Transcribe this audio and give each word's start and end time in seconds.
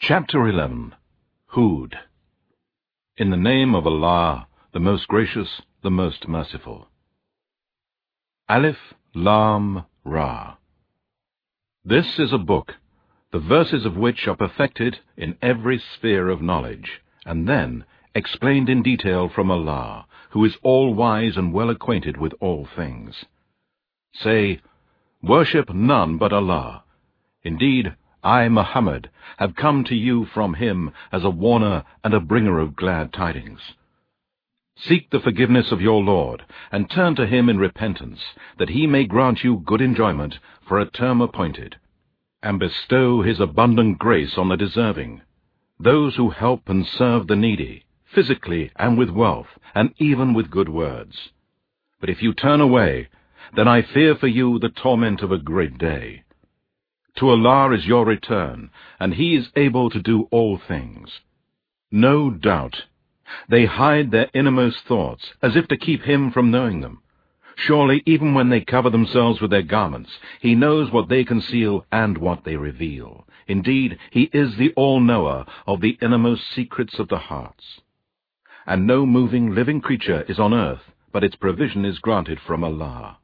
Chapter 0.00 0.46
11 0.46 0.94
Hud 1.48 1.98
In 3.16 3.30
the 3.30 3.36
name 3.36 3.74
of 3.74 3.84
Allah, 3.84 4.46
the 4.72 4.78
most 4.78 5.08
gracious, 5.08 5.60
the 5.82 5.90
most 5.90 6.28
merciful. 6.28 6.86
Alif 8.48 8.94
Lam 9.12 9.86
Ra 10.04 10.56
This 11.84 12.20
is 12.20 12.32
a 12.32 12.38
book, 12.38 12.76
the 13.32 13.40
verses 13.40 13.84
of 13.84 13.96
which 13.96 14.28
are 14.28 14.36
perfected 14.36 15.00
in 15.16 15.36
every 15.42 15.78
sphere 15.80 16.28
of 16.28 16.40
knowledge, 16.40 17.02
and 17.26 17.48
then 17.48 17.84
explained 18.14 18.68
in 18.68 18.84
detail 18.84 19.28
from 19.28 19.50
Allah, 19.50 20.06
who 20.30 20.44
is 20.44 20.56
all-wise 20.62 21.36
and 21.36 21.52
well 21.52 21.70
acquainted 21.70 22.16
with 22.16 22.32
all 22.40 22.68
things. 22.76 23.24
Say, 24.14 24.60
Worship 25.24 25.74
none 25.74 26.18
but 26.18 26.32
Allah. 26.32 26.84
Indeed, 27.42 27.96
I, 28.22 28.48
Muhammad, 28.48 29.10
have 29.36 29.54
come 29.54 29.84
to 29.84 29.94
you 29.94 30.26
from 30.26 30.54
him 30.54 30.92
as 31.12 31.24
a 31.24 31.30
warner 31.30 31.84
and 32.02 32.14
a 32.14 32.20
bringer 32.20 32.58
of 32.58 32.74
glad 32.74 33.12
tidings. 33.12 33.60
Seek 34.76 35.10
the 35.10 35.20
forgiveness 35.20 35.72
of 35.72 35.80
your 35.80 36.02
Lord, 36.02 36.44
and 36.70 36.88
turn 36.88 37.16
to 37.16 37.26
him 37.26 37.48
in 37.48 37.58
repentance, 37.58 38.20
that 38.58 38.70
he 38.70 38.86
may 38.86 39.04
grant 39.04 39.42
you 39.42 39.62
good 39.64 39.80
enjoyment 39.80 40.38
for 40.66 40.78
a 40.78 40.90
term 40.90 41.20
appointed, 41.20 41.76
and 42.42 42.60
bestow 42.60 43.22
his 43.22 43.40
abundant 43.40 43.98
grace 43.98 44.38
on 44.38 44.48
the 44.48 44.56
deserving, 44.56 45.22
those 45.80 46.16
who 46.16 46.30
help 46.30 46.68
and 46.68 46.86
serve 46.86 47.26
the 47.26 47.36
needy, 47.36 47.84
physically 48.04 48.70
and 48.76 48.96
with 48.96 49.10
wealth, 49.10 49.58
and 49.74 49.92
even 49.98 50.34
with 50.34 50.50
good 50.50 50.68
words. 50.68 51.30
But 52.00 52.10
if 52.10 52.22
you 52.22 52.32
turn 52.32 52.60
away, 52.60 53.08
then 53.54 53.66
I 53.66 53.82
fear 53.82 54.14
for 54.14 54.28
you 54.28 54.58
the 54.58 54.68
torment 54.68 55.22
of 55.22 55.32
a 55.32 55.38
great 55.38 55.78
day. 55.78 56.22
To 57.18 57.30
Allah 57.30 57.72
is 57.72 57.84
your 57.84 58.04
return, 58.04 58.70
and 59.00 59.14
He 59.14 59.34
is 59.34 59.48
able 59.56 59.90
to 59.90 60.00
do 60.00 60.28
all 60.30 60.56
things. 60.56 61.10
No 61.90 62.30
doubt, 62.30 62.84
they 63.48 63.66
hide 63.66 64.12
their 64.12 64.30
innermost 64.34 64.84
thoughts, 64.86 65.32
as 65.42 65.56
if 65.56 65.66
to 65.68 65.76
keep 65.76 66.02
Him 66.02 66.30
from 66.30 66.52
knowing 66.52 66.80
them. 66.80 67.02
Surely, 67.56 68.04
even 68.06 68.34
when 68.34 68.50
they 68.50 68.60
cover 68.60 68.88
themselves 68.88 69.40
with 69.40 69.50
their 69.50 69.62
garments, 69.62 70.10
He 70.40 70.54
knows 70.54 70.92
what 70.92 71.08
they 71.08 71.24
conceal 71.24 71.84
and 71.90 72.16
what 72.18 72.44
they 72.44 72.54
reveal. 72.54 73.26
Indeed, 73.48 73.98
He 74.12 74.30
is 74.32 74.56
the 74.56 74.72
all-knower 74.76 75.44
of 75.66 75.80
the 75.80 75.98
innermost 76.00 76.42
secrets 76.54 77.00
of 77.00 77.08
the 77.08 77.18
hearts. 77.18 77.80
And 78.64 78.86
no 78.86 79.04
moving, 79.04 79.56
living 79.56 79.80
creature 79.80 80.22
is 80.28 80.38
on 80.38 80.54
earth, 80.54 80.92
but 81.12 81.24
its 81.24 81.34
provision 81.34 81.84
is 81.84 81.98
granted 81.98 82.38
from 82.46 82.62
Allah. 82.62 83.18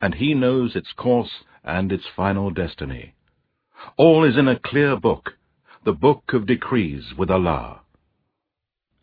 And 0.00 0.14
He 0.14 0.32
knows 0.32 0.76
its 0.76 0.92
course 0.92 1.42
and 1.64 1.92
its 1.92 2.06
final 2.16 2.50
destiny. 2.50 3.14
All 3.96 4.24
is 4.24 4.36
in 4.36 4.48
a 4.48 4.58
clear 4.58 4.96
book, 4.96 5.36
the 5.84 5.92
book 5.92 6.32
of 6.32 6.46
decrees 6.46 7.14
with 7.16 7.30
Allah. 7.30 7.80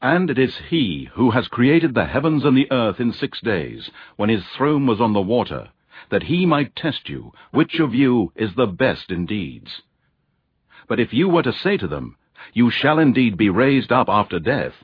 And 0.01 0.29
it 0.29 0.37
is 0.37 0.57
He 0.69 1.09
who 1.13 1.31
has 1.31 1.47
created 1.47 1.93
the 1.93 2.05
heavens 2.05 2.45
and 2.45 2.55
the 2.55 2.71
earth 2.71 2.99
in 2.99 3.11
six 3.11 3.41
days, 3.41 3.89
when 4.15 4.29
His 4.29 4.45
throne 4.55 4.85
was 4.85 5.01
on 5.01 5.13
the 5.13 5.21
water, 5.21 5.69
that 6.09 6.23
He 6.23 6.45
might 6.45 6.75
test 6.75 7.09
you, 7.09 7.33
which 7.51 7.79
of 7.79 7.95
you 7.95 8.31
is 8.35 8.53
the 8.53 8.67
best 8.67 9.11
in 9.11 9.25
deeds. 9.25 9.81
But 10.87 10.99
if 10.99 11.13
you 11.13 11.27
were 11.27 11.43
to 11.43 11.53
say 11.53 11.77
to 11.77 11.87
them, 11.87 12.15
You 12.53 12.69
shall 12.69 12.99
indeed 12.99 13.37
be 13.37 13.49
raised 13.49 13.91
up 13.91 14.07
after 14.07 14.39
death, 14.39 14.75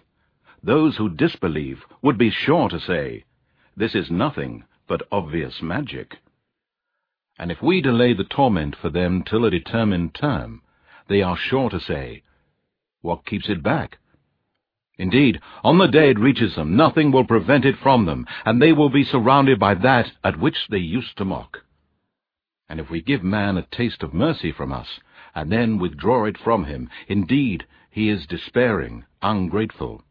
those 0.64 0.98
who 0.98 1.10
disbelieve 1.10 1.84
would 2.02 2.18
be 2.18 2.32
sure 2.32 2.70
to 2.70 2.80
say, 2.80 3.26
This 3.76 3.94
is 3.94 4.10
nothing 4.10 4.64
but 4.88 5.08
obvious 5.12 5.62
magic. 5.62 6.18
And 7.44 7.52
if 7.52 7.62
we 7.62 7.82
delay 7.82 8.14
the 8.14 8.24
torment 8.24 8.74
for 8.74 8.90
them 8.90 9.22
till 9.22 9.44
a 9.44 9.52
determined 9.52 10.16
term, 10.16 10.62
they 11.10 11.22
are 11.22 11.36
sure 11.36 11.70
to 11.70 11.78
say, 11.78 12.24
What 13.02 13.26
keeps 13.26 13.50
it 13.50 13.62
back? 13.62 13.98
Indeed, 14.98 15.42
on 15.62 15.78
the 15.78 15.88
day 15.88 16.12
it 16.12 16.18
reaches 16.18 16.56
them, 16.56 16.78
nothing 16.78 17.12
will 17.12 17.26
prevent 17.26 17.66
it 17.66 17.76
from 17.76 18.06
them, 18.06 18.26
and 18.46 18.62
they 18.62 18.72
will 18.72 18.88
be 18.88 19.04
surrounded 19.04 19.60
by 19.60 19.74
that 19.74 20.14
at 20.24 20.40
which 20.40 20.70
they 20.70 20.78
used 20.78 21.18
to 21.18 21.26
mock. 21.26 21.64
And 22.70 22.80
if 22.80 22.90
we 22.90 23.02
give 23.02 23.26
man 23.26 23.58
a 23.58 23.68
taste 23.76 24.04
of 24.04 24.14
mercy 24.14 24.54
from 24.54 24.72
us, 24.72 25.02
and 25.36 25.52
then 25.52 25.80
withdraw 25.80 26.24
it 26.24 26.38
from 26.38 26.64
him, 26.64 26.90
indeed 27.10 27.66
he 27.92 28.08
is 28.08 28.26
despairing, 28.26 29.04
ungrateful. 29.22 30.06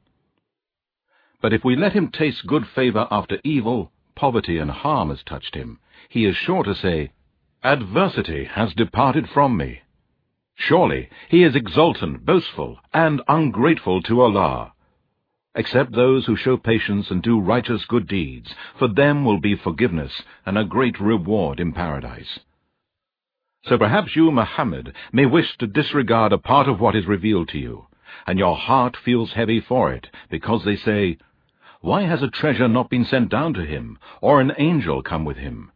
But 1.40 1.54
if 1.54 1.64
we 1.64 1.76
let 1.76 1.94
him 1.94 2.10
taste 2.10 2.46
good 2.46 2.66
favor 2.66 3.08
after 3.10 3.38
evil, 3.42 3.90
poverty 4.14 4.58
and 4.58 4.70
harm 4.70 5.08
has 5.08 5.22
touched 5.22 5.54
him, 5.54 5.78
he 6.10 6.26
is 6.26 6.36
sure 6.36 6.62
to 6.64 6.74
say, 6.74 7.10
Adversity 7.64 8.42
has 8.44 8.74
departed 8.74 9.28
from 9.28 9.56
me. 9.56 9.82
Surely 10.56 11.08
he 11.28 11.44
is 11.44 11.54
exultant, 11.54 12.26
boastful, 12.26 12.80
and 12.92 13.22
ungrateful 13.28 14.02
to 14.02 14.20
Allah. 14.20 14.72
Except 15.54 15.92
those 15.92 16.26
who 16.26 16.34
show 16.34 16.56
patience 16.56 17.08
and 17.08 17.22
do 17.22 17.38
righteous 17.38 17.84
good 17.84 18.08
deeds, 18.08 18.52
for 18.76 18.88
them 18.88 19.24
will 19.24 19.38
be 19.38 19.54
forgiveness 19.54 20.22
and 20.44 20.58
a 20.58 20.64
great 20.64 20.98
reward 20.98 21.60
in 21.60 21.72
paradise. 21.72 22.40
So 23.64 23.78
perhaps 23.78 24.16
you, 24.16 24.32
Muhammad, 24.32 24.92
may 25.12 25.26
wish 25.26 25.56
to 25.58 25.68
disregard 25.68 26.32
a 26.32 26.38
part 26.38 26.66
of 26.66 26.80
what 26.80 26.96
is 26.96 27.06
revealed 27.06 27.48
to 27.50 27.58
you, 27.58 27.86
and 28.26 28.40
your 28.40 28.56
heart 28.56 28.96
feels 28.96 29.34
heavy 29.34 29.60
for 29.60 29.92
it, 29.92 30.08
because 30.30 30.64
they 30.64 30.76
say, 30.76 31.16
Why 31.80 32.02
has 32.02 32.24
a 32.24 32.28
treasure 32.28 32.66
not 32.66 32.90
been 32.90 33.04
sent 33.04 33.28
down 33.28 33.54
to 33.54 33.64
him, 33.64 33.98
or 34.20 34.40
an 34.40 34.52
angel 34.58 35.02
come 35.02 35.24
with 35.24 35.36
him? 35.36 35.71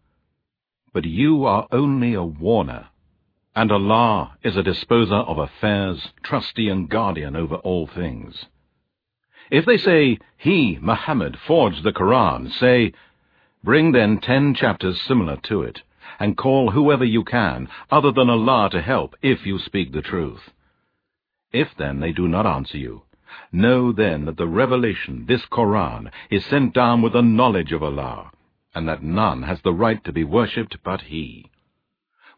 But 0.96 1.04
you 1.04 1.44
are 1.44 1.68
only 1.72 2.14
a 2.14 2.22
warner, 2.22 2.88
and 3.54 3.70
Allah 3.70 4.38
is 4.42 4.56
a 4.56 4.62
disposer 4.62 5.16
of 5.16 5.36
affairs, 5.36 6.10
trustee 6.22 6.70
and 6.70 6.88
guardian 6.88 7.36
over 7.36 7.56
all 7.56 7.86
things. 7.86 8.46
If 9.50 9.66
they 9.66 9.76
say, 9.76 10.18
He, 10.38 10.78
Muhammad, 10.80 11.36
forged 11.46 11.82
the 11.82 11.92
Quran, 11.92 12.50
say, 12.50 12.94
Bring 13.62 13.92
then 13.92 14.20
ten 14.20 14.54
chapters 14.54 14.98
similar 15.02 15.36
to 15.42 15.60
it, 15.60 15.82
and 16.18 16.34
call 16.34 16.70
whoever 16.70 17.04
you 17.04 17.24
can, 17.24 17.68
other 17.90 18.10
than 18.10 18.30
Allah, 18.30 18.70
to 18.70 18.80
help, 18.80 19.16
if 19.20 19.44
you 19.44 19.58
speak 19.58 19.92
the 19.92 20.00
truth. 20.00 20.48
If 21.52 21.74
then 21.76 22.00
they 22.00 22.12
do 22.12 22.26
not 22.26 22.46
answer 22.46 22.78
you, 22.78 23.02
know 23.52 23.92
then 23.92 24.24
that 24.24 24.38
the 24.38 24.48
revelation, 24.48 25.26
this 25.28 25.44
Quran, 25.44 26.10
is 26.30 26.46
sent 26.46 26.72
down 26.72 27.02
with 27.02 27.12
the 27.12 27.20
knowledge 27.20 27.72
of 27.72 27.82
Allah, 27.82 28.30
and 28.76 28.86
that 28.86 29.02
none 29.02 29.42
has 29.42 29.58
the 29.62 29.72
right 29.72 30.04
to 30.04 30.12
be 30.12 30.22
worshipped 30.22 30.76
but 30.84 31.00
he. 31.00 31.50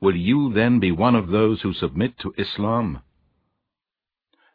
Will 0.00 0.14
you 0.14 0.52
then 0.52 0.78
be 0.78 0.92
one 0.92 1.16
of 1.16 1.26
those 1.26 1.62
who 1.62 1.72
submit 1.72 2.16
to 2.20 2.32
Islam? 2.38 3.00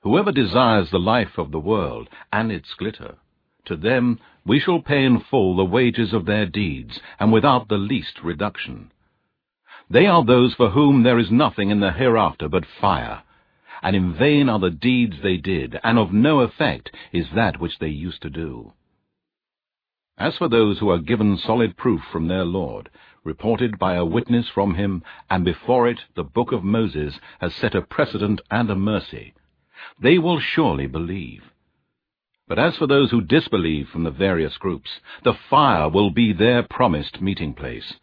Whoever 0.01 0.31
desires 0.31 0.89
the 0.91 0.99
life 0.99 1.37
of 1.37 1.51
the 1.51 1.59
world 1.59 2.07
and 2.31 2.53
its 2.53 2.73
glitter, 2.75 3.17
to 3.65 3.75
them 3.75 4.17
we 4.45 4.61
shall 4.61 4.81
pay 4.81 5.03
in 5.03 5.19
full 5.19 5.57
the 5.57 5.65
wages 5.65 6.13
of 6.13 6.25
their 6.25 6.45
deeds, 6.45 7.01
and 7.19 7.33
without 7.33 7.67
the 7.67 7.77
least 7.77 8.23
reduction. 8.23 8.89
They 9.89 10.05
are 10.05 10.23
those 10.23 10.53
for 10.53 10.69
whom 10.69 11.03
there 11.03 11.19
is 11.19 11.31
nothing 11.31 11.69
in 11.69 11.81
the 11.81 11.91
hereafter 11.91 12.47
but 12.47 12.65
fire, 12.79 13.23
and 13.81 13.93
in 13.93 14.13
vain 14.13 14.47
are 14.47 14.59
the 14.59 14.69
deeds 14.69 15.17
they 15.21 15.35
did, 15.35 15.77
and 15.83 15.99
of 15.99 16.13
no 16.13 16.39
effect 16.39 16.95
is 17.11 17.25
that 17.35 17.59
which 17.59 17.79
they 17.79 17.89
used 17.89 18.21
to 18.21 18.29
do. 18.29 18.71
As 20.17 20.37
for 20.37 20.47
those 20.47 20.77
who 20.79 20.89
are 20.89 20.99
given 20.99 21.37
solid 21.37 21.75
proof 21.75 22.01
from 22.11 22.27
their 22.27 22.45
Lord, 22.45 22.89
reported 23.23 23.79
by 23.79 23.95
a 23.95 24.05
witness 24.05 24.47
from 24.47 24.75
him, 24.75 25.03
and 25.29 25.43
before 25.43 25.87
it 25.87 26.01
the 26.13 26.23
book 26.23 26.51
of 26.51 26.63
Moses 26.63 27.19
has 27.39 27.55
set 27.55 27.73
a 27.73 27.81
precedent 27.81 28.39
and 28.51 28.69
a 28.69 28.75
mercy, 28.75 29.33
they 29.99 30.19
will 30.19 30.39
surely 30.39 30.85
believe. 30.85 31.51
But 32.47 32.59
as 32.59 32.77
for 32.77 32.85
those 32.85 33.09
who 33.09 33.21
disbelieve 33.21 33.89
from 33.89 34.03
the 34.03 34.11
various 34.11 34.57
groups, 34.57 34.99
the 35.23 35.33
fire 35.33 35.89
will 35.89 36.11
be 36.11 36.31
their 36.31 36.61
promised 36.61 37.19
meeting 37.19 37.53
place. 37.53 37.95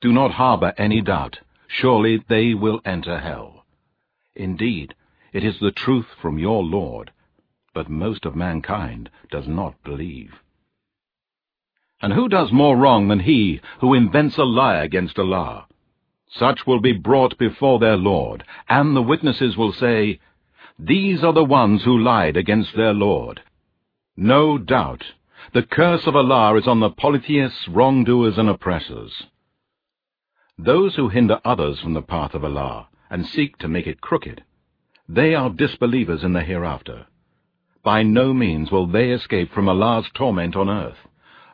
Do 0.00 0.12
not 0.12 0.32
harbor 0.32 0.74
any 0.76 1.00
doubt, 1.00 1.38
surely 1.68 2.24
they 2.28 2.54
will 2.54 2.80
enter 2.84 3.20
hell. 3.20 3.66
Indeed, 4.34 4.94
it 5.32 5.44
is 5.44 5.60
the 5.60 5.70
truth 5.70 6.08
from 6.20 6.38
your 6.38 6.64
Lord, 6.64 7.12
but 7.72 7.88
most 7.88 8.24
of 8.24 8.34
mankind 8.34 9.10
does 9.30 9.46
not 9.46 9.80
believe. 9.84 10.32
And 12.02 12.14
who 12.14 12.28
does 12.28 12.50
more 12.50 12.76
wrong 12.76 13.08
than 13.08 13.20
he 13.20 13.60
who 13.80 13.92
invents 13.92 14.38
a 14.38 14.44
lie 14.44 14.82
against 14.82 15.18
Allah? 15.18 15.66
Such 16.30 16.66
will 16.66 16.80
be 16.80 16.92
brought 16.92 17.36
before 17.36 17.78
their 17.78 17.96
Lord, 17.96 18.44
and 18.68 18.96
the 18.96 19.02
witnesses 19.02 19.56
will 19.56 19.72
say, 19.72 20.18
These 20.78 21.22
are 21.22 21.34
the 21.34 21.44
ones 21.44 21.82
who 21.84 21.98
lied 21.98 22.36
against 22.36 22.74
their 22.74 22.94
Lord. 22.94 23.42
No 24.16 24.56
doubt, 24.56 25.04
the 25.52 25.62
curse 25.62 26.06
of 26.06 26.16
Allah 26.16 26.56
is 26.56 26.66
on 26.66 26.80
the 26.80 26.90
polytheists, 26.90 27.68
wrongdoers, 27.68 28.38
and 28.38 28.48
oppressors. 28.48 29.24
Those 30.56 30.94
who 30.94 31.08
hinder 31.08 31.40
others 31.44 31.80
from 31.80 31.94
the 31.94 32.02
path 32.02 32.34
of 32.34 32.44
Allah, 32.44 32.88
and 33.10 33.26
seek 33.26 33.58
to 33.58 33.68
make 33.68 33.86
it 33.86 34.00
crooked, 34.00 34.42
they 35.08 35.34
are 35.34 35.50
disbelievers 35.50 36.22
in 36.22 36.32
the 36.32 36.42
hereafter. 36.42 37.06
By 37.82 38.04
no 38.04 38.32
means 38.32 38.70
will 38.70 38.86
they 38.86 39.10
escape 39.10 39.52
from 39.52 39.68
Allah's 39.68 40.08
torment 40.14 40.54
on 40.54 40.70
earth 40.70 40.98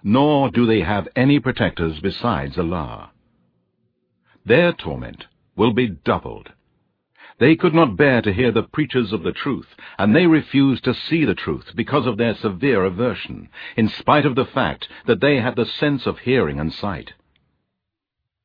nor 0.07 0.49
do 0.53 0.65
they 0.67 0.83
have 0.83 1.09
any 1.17 1.41
protectors 1.41 1.99
besides 1.99 2.57
Allah. 2.57 3.11
Their 4.45 4.73
torment 4.73 5.27
will 5.57 5.73
be 5.73 5.89
doubled. 5.89 6.53
They 7.41 7.57
could 7.57 7.75
not 7.75 7.97
bear 7.97 8.23
to 8.23 8.33
hear 8.33 8.53
the 8.53 8.63
preachers 8.63 9.13
of 9.13 9.25
the 9.25 9.33
truth, 9.33 9.75
and 9.99 10.15
they 10.15 10.29
refused 10.29 10.85
to 10.85 10.95
see 10.95 11.25
the 11.25 11.35
truth 11.35 11.73
because 11.75 12.07
of 12.07 12.19
their 12.19 12.37
severe 12.37 12.85
aversion, 12.85 13.49
in 13.77 13.89
spite 13.89 14.25
of 14.25 14.37
the 14.37 14.45
fact 14.45 14.87
that 15.07 15.21
they 15.21 15.41
had 15.41 15.57
the 15.57 15.67
sense 15.67 16.07
of 16.07 16.21
hearing 16.21 16.61
and 16.61 16.73
sight. 16.73 17.15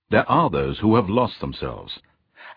There 0.10 0.28
are 0.28 0.50
those 0.50 0.80
who 0.80 0.96
have 0.96 1.12
lost 1.12 1.42
themselves, 1.42 2.00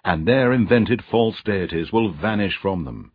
and 0.02 0.26
their 0.26 0.50
invented 0.50 1.04
false 1.04 1.42
deities 1.42 1.92
will 1.92 2.10
vanish 2.10 2.56
from 2.56 2.84
them. 2.86 3.12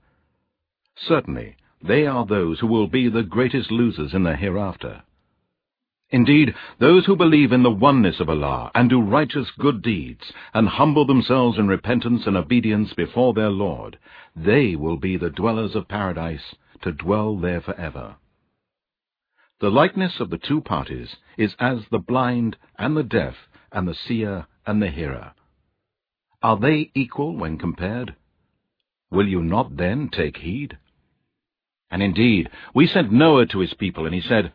Certainly, 0.96 1.56
they 1.82 2.06
are 2.06 2.28
those 2.28 2.60
who 2.60 2.68
will 2.68 2.88
be 2.88 3.10
the 3.10 3.24
greatest 3.24 3.72
losers 3.72 4.14
in 4.14 4.22
the 4.22 4.36
hereafter. 4.36 5.02
Indeed, 6.12 6.56
those 6.80 7.06
who 7.06 7.16
believe 7.16 7.52
in 7.52 7.62
the 7.62 7.70
oneness 7.70 8.20
of 8.20 8.30
Allah 8.30 8.72
and 8.74 8.90
do 8.90 9.00
righteous 9.00 9.52
good 9.60 9.84
deeds 9.84 10.34
and 10.54 10.68
humble 10.68 11.06
themselves 11.06 11.60
in 11.60 11.68
repentance 11.68 12.24
and 12.26 12.36
obedience 12.36 12.94
before 12.94 13.34
their 13.34 13.50
Lord, 13.50 14.00
they 14.36 14.76
will 14.76 14.98
be 14.98 15.18
the 15.18 15.30
dwellers 15.30 15.76
of 15.76 15.88
paradise 15.88 16.56
to 16.82 16.92
dwell 16.92 17.38
there 17.38 17.62
forever. 17.62 18.16
The 19.60 19.70
likeness 19.70 20.20
of 20.20 20.30
the 20.32 20.40
two 20.40 20.62
parties 20.62 21.16
is 21.38 21.56
as 21.60 21.80
the 21.92 22.00
blind 22.00 22.58
and 22.78 22.98
the 22.98 23.04
deaf 23.04 23.36
and 23.72 23.88
the 23.88 23.94
seer 23.94 24.48
and 24.66 24.82
the 24.82 24.90
hearer. 24.90 25.34
Are 26.42 26.58
they 26.58 26.90
equal 26.96 27.36
when 27.36 27.58
compared? 27.58 28.16
Will 29.12 29.28
you 29.28 29.44
not 29.44 29.78
then 29.78 30.10
take 30.10 30.38
heed? 30.38 30.78
And 31.92 32.02
indeed, 32.02 32.50
we 32.74 32.88
sent 32.88 33.12
Noah 33.12 33.48
to 33.48 33.60
his 33.60 33.74
people, 33.74 34.06
and 34.06 34.16
he 34.16 34.22
said, 34.22 34.54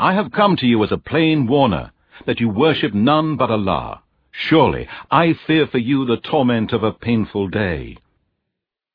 I 0.00 0.14
have 0.14 0.32
come 0.32 0.56
to 0.56 0.66
you 0.66 0.82
as 0.82 0.92
a 0.92 0.96
plain 0.96 1.46
warner, 1.46 1.92
that 2.24 2.40
you 2.40 2.48
worship 2.48 2.94
none 2.94 3.36
but 3.36 3.50
Allah. 3.50 4.02
Surely 4.30 4.88
I 5.10 5.34
fear 5.34 5.66
for 5.66 5.76
you 5.76 6.06
the 6.06 6.16
torment 6.16 6.72
of 6.72 6.82
a 6.82 6.90
painful 6.90 7.48
day. 7.48 7.98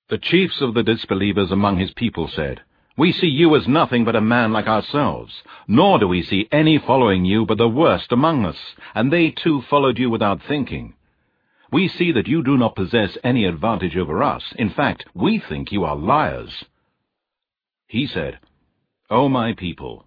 The 0.10 0.18
chiefs 0.18 0.62
of 0.62 0.74
the 0.74 0.82
disbelievers 0.82 1.52
among 1.52 1.78
his 1.78 1.94
people 1.94 2.28
said, 2.28 2.62
We 2.98 3.12
see 3.12 3.28
you 3.28 3.56
as 3.56 3.68
nothing 3.68 4.04
but 4.04 4.16
a 4.16 4.22
man 4.22 4.52
like 4.52 4.66
ourselves, 4.66 5.44
nor 5.68 6.00
do 6.00 6.08
we 6.08 6.24
see 6.24 6.48
any 6.52 6.80
following 6.80 7.24
you 7.24 7.46
but 7.46 7.60
the 7.60 7.70
worst 7.70 8.12
among 8.12 8.44
us, 8.44 8.58
and 8.96 9.14
they 9.14 9.30
too 9.30 9.62
followed 9.70 10.00
you 10.00 10.10
without 10.10 10.42
thinking. 10.42 10.96
We 11.72 11.88
see 11.88 12.14
that 12.14 12.28
you 12.28 12.42
do 12.42 12.58
not 12.58 12.76
possess 12.76 13.16
any 13.24 13.46
advantage 13.46 13.96
over 13.96 14.24
us. 14.24 14.56
In 14.58 14.72
fact, 14.72 15.06
we 15.14 15.38
think 15.38 15.72
you 15.72 15.84
are 15.84 15.96
liars. 15.96 16.66
He 17.86 18.08
said, 18.08 18.40
O 19.12 19.30
my 19.30 19.54
people, 19.54 20.05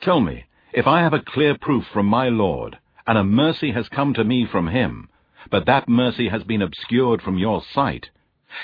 Tell 0.00 0.20
me, 0.20 0.44
if 0.72 0.86
I 0.86 1.00
have 1.00 1.14
a 1.14 1.22
clear 1.22 1.56
proof 1.58 1.84
from 1.92 2.06
my 2.06 2.28
Lord, 2.28 2.78
and 3.06 3.16
a 3.16 3.24
mercy 3.24 3.72
has 3.72 3.88
come 3.88 4.14
to 4.14 4.24
me 4.24 4.46
from 4.46 4.68
him, 4.68 5.08
but 5.50 5.66
that 5.66 5.88
mercy 5.88 6.28
has 6.28 6.44
been 6.44 6.62
obscured 6.62 7.22
from 7.22 7.38
your 7.38 7.62
sight, 7.62 8.10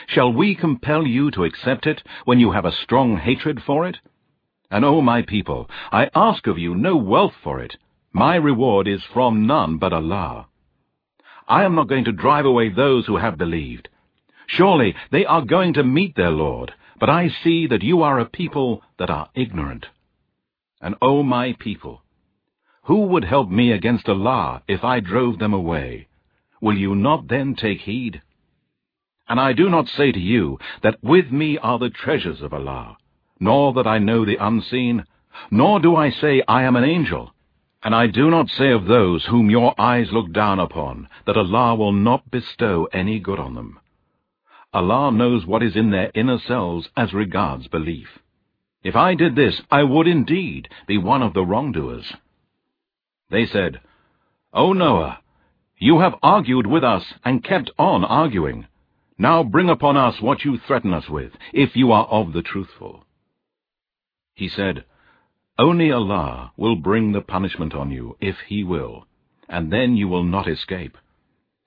shall 0.06 0.32
we 0.32 0.54
compel 0.54 1.06
you 1.06 1.30
to 1.32 1.44
accept 1.44 1.86
it 1.86 2.02
when 2.24 2.38
you 2.38 2.52
have 2.52 2.64
a 2.64 2.72
strong 2.72 3.16
hatred 3.16 3.62
for 3.62 3.86
it? 3.86 3.98
And, 4.70 4.84
O 4.84 5.00
my 5.00 5.22
people, 5.22 5.68
I 5.90 6.10
ask 6.14 6.46
of 6.46 6.58
you 6.58 6.74
no 6.74 6.96
wealth 6.96 7.34
for 7.42 7.60
it. 7.60 7.76
My 8.12 8.36
reward 8.36 8.86
is 8.88 9.02
from 9.04 9.46
none 9.46 9.78
but 9.78 9.92
Allah. 9.92 10.48
I 11.48 11.64
am 11.64 11.74
not 11.74 11.88
going 11.88 12.04
to 12.04 12.12
drive 12.12 12.46
away 12.46 12.68
those 12.68 13.06
who 13.06 13.16
have 13.16 13.36
believed. 13.38 13.88
Surely 14.46 14.94
they 15.10 15.24
are 15.24 15.44
going 15.44 15.72
to 15.74 15.82
meet 15.82 16.14
their 16.14 16.30
Lord, 16.30 16.72
but 17.00 17.10
I 17.10 17.28
see 17.28 17.66
that 17.66 17.82
you 17.82 18.02
are 18.02 18.18
a 18.18 18.26
people 18.26 18.82
that 18.98 19.10
are 19.10 19.28
ignorant. 19.34 19.86
And 20.82 20.96
O 21.00 21.22
my 21.22 21.54
people, 21.58 22.02
who 22.86 23.06
would 23.06 23.24
help 23.24 23.48
me 23.48 23.70
against 23.70 24.08
Allah 24.08 24.62
if 24.66 24.82
I 24.82 24.98
drove 24.98 25.38
them 25.38 25.54
away? 25.54 26.08
Will 26.60 26.76
you 26.76 26.96
not 26.96 27.28
then 27.28 27.54
take 27.54 27.82
heed? 27.82 28.20
And 29.28 29.38
I 29.38 29.52
do 29.52 29.70
not 29.70 29.86
say 29.86 30.10
to 30.10 30.18
you 30.18 30.58
that 30.82 30.98
with 31.02 31.30
me 31.30 31.56
are 31.58 31.78
the 31.78 31.90
treasures 31.90 32.42
of 32.42 32.52
Allah, 32.52 32.96
nor 33.38 33.72
that 33.74 33.86
I 33.86 33.98
know 33.98 34.24
the 34.24 34.44
unseen, 34.44 35.04
nor 35.50 35.78
do 35.78 35.94
I 35.94 36.10
say 36.10 36.42
I 36.48 36.64
am 36.64 36.74
an 36.74 36.84
angel. 36.84 37.32
And 37.84 37.94
I 37.94 38.08
do 38.08 38.30
not 38.30 38.48
say 38.48 38.70
of 38.72 38.86
those 38.86 39.24
whom 39.26 39.50
your 39.50 39.80
eyes 39.80 40.12
look 40.12 40.32
down 40.32 40.58
upon, 40.58 41.08
that 41.26 41.36
Allah 41.36 41.76
will 41.76 41.92
not 41.92 42.30
bestow 42.30 42.88
any 42.92 43.20
good 43.20 43.38
on 43.38 43.54
them. 43.54 43.78
Allah 44.72 45.12
knows 45.12 45.46
what 45.46 45.62
is 45.62 45.76
in 45.76 45.90
their 45.90 46.10
inner 46.14 46.38
selves 46.38 46.88
as 46.96 47.12
regards 47.12 47.68
belief. 47.68 48.08
If 48.82 48.96
I 48.96 49.14
did 49.14 49.36
this, 49.36 49.60
I 49.70 49.84
would 49.84 50.08
indeed 50.08 50.68
be 50.86 50.98
one 50.98 51.22
of 51.22 51.34
the 51.34 51.44
wrongdoers. 51.44 52.12
They 53.30 53.46
said, 53.46 53.80
O 54.52 54.72
Noah, 54.72 55.20
you 55.78 56.00
have 56.00 56.14
argued 56.22 56.66
with 56.66 56.84
us 56.84 57.04
and 57.24 57.44
kept 57.44 57.70
on 57.78 58.04
arguing. 58.04 58.66
Now 59.18 59.44
bring 59.44 59.70
upon 59.70 59.96
us 59.96 60.20
what 60.20 60.44
you 60.44 60.58
threaten 60.58 60.92
us 60.92 61.08
with, 61.08 61.32
if 61.52 61.76
you 61.76 61.92
are 61.92 62.06
of 62.06 62.32
the 62.32 62.42
truthful. 62.42 63.04
He 64.34 64.48
said, 64.48 64.84
Only 65.58 65.92
Allah 65.92 66.52
will 66.56 66.76
bring 66.76 67.12
the 67.12 67.20
punishment 67.20 67.74
on 67.74 67.90
you, 67.90 68.16
if 68.20 68.36
He 68.48 68.64
will, 68.64 69.06
and 69.48 69.72
then 69.72 69.96
you 69.96 70.08
will 70.08 70.24
not 70.24 70.48
escape. 70.48 70.96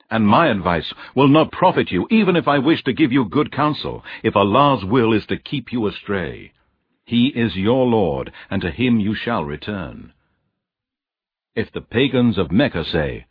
And 0.10 0.28
my 0.28 0.48
advice 0.48 0.94
will 1.16 1.28
not 1.30 1.52
profit 1.52 1.92
you, 1.92 2.08
even 2.12 2.36
if 2.36 2.48
I 2.48 2.60
wish 2.60 2.84
to 2.84 2.94
give 2.94 3.12
you 3.12 3.26
good 3.26 3.52
counsel, 3.52 4.04
if 4.22 4.36
Allah's 4.36 4.84
will 4.84 5.14
is 5.14 5.26
to 5.28 5.38
keep 5.38 5.72
you 5.72 5.88
astray. 5.88 6.52
He 7.08 7.28
is 7.28 7.56
your 7.56 7.86
Lord, 7.86 8.32
and 8.50 8.64
to 8.64 8.72
him 8.72 9.00
you 9.00 9.14
shall 9.14 9.46
return. 9.46 10.12
If 11.56 11.72
the 11.72 11.82
pagans 11.82 12.40
of 12.40 12.52
Mecca 12.52 12.84
say, 12.84 13.28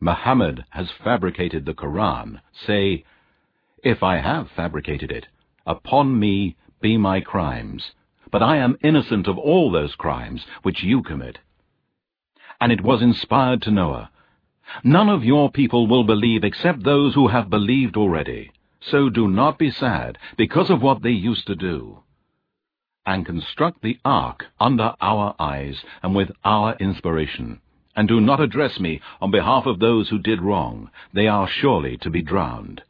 Muhammad 0.00 0.64
has 0.70 0.90
fabricated 0.90 1.66
the 1.66 1.74
Koran, 1.74 2.40
say, 2.54 3.04
If 3.82 4.02
I 4.02 4.16
have 4.16 4.50
fabricated 4.50 5.12
it, 5.12 5.28
upon 5.66 6.18
me 6.18 6.56
be 6.80 6.96
my 6.96 7.20
crimes, 7.20 7.92
but 8.30 8.42
I 8.42 8.56
am 8.56 8.78
innocent 8.82 9.28
of 9.28 9.36
all 9.36 9.70
those 9.70 9.94
crimes 9.96 10.46
which 10.62 10.82
you 10.82 11.02
commit. 11.02 11.40
And 12.58 12.72
it 12.72 12.80
was 12.80 13.02
inspired 13.02 13.60
to 13.62 13.70
Noah, 13.70 14.10
None 14.82 15.10
of 15.10 15.24
your 15.24 15.50
people 15.52 15.86
will 15.86 16.04
believe 16.04 16.42
except 16.42 16.84
those 16.84 17.12
who 17.12 17.28
have 17.28 17.50
believed 17.50 17.98
already. 17.98 18.50
So 18.80 19.10
do 19.10 19.28
not 19.28 19.58
be 19.58 19.70
sad 19.70 20.16
because 20.38 20.70
of 20.70 20.80
what 20.80 21.02
they 21.02 21.10
used 21.10 21.46
to 21.48 21.54
do 21.54 22.03
and 23.06 23.26
construct 23.26 23.82
the 23.82 23.98
ark 24.04 24.44
under 24.58 24.94
our 25.00 25.34
eyes 25.38 25.84
and 26.02 26.14
with 26.14 26.30
our 26.44 26.74
inspiration. 26.76 27.60
And 27.96 28.08
do 28.08 28.20
not 28.20 28.40
address 28.40 28.80
me 28.80 29.00
on 29.20 29.30
behalf 29.30 29.66
of 29.66 29.78
those 29.78 30.08
who 30.08 30.18
did 30.18 30.42
wrong. 30.42 30.90
They 31.12 31.28
are 31.28 31.48
surely 31.48 31.96
to 31.98 32.10
be 32.10 32.22
drowned. 32.22 32.82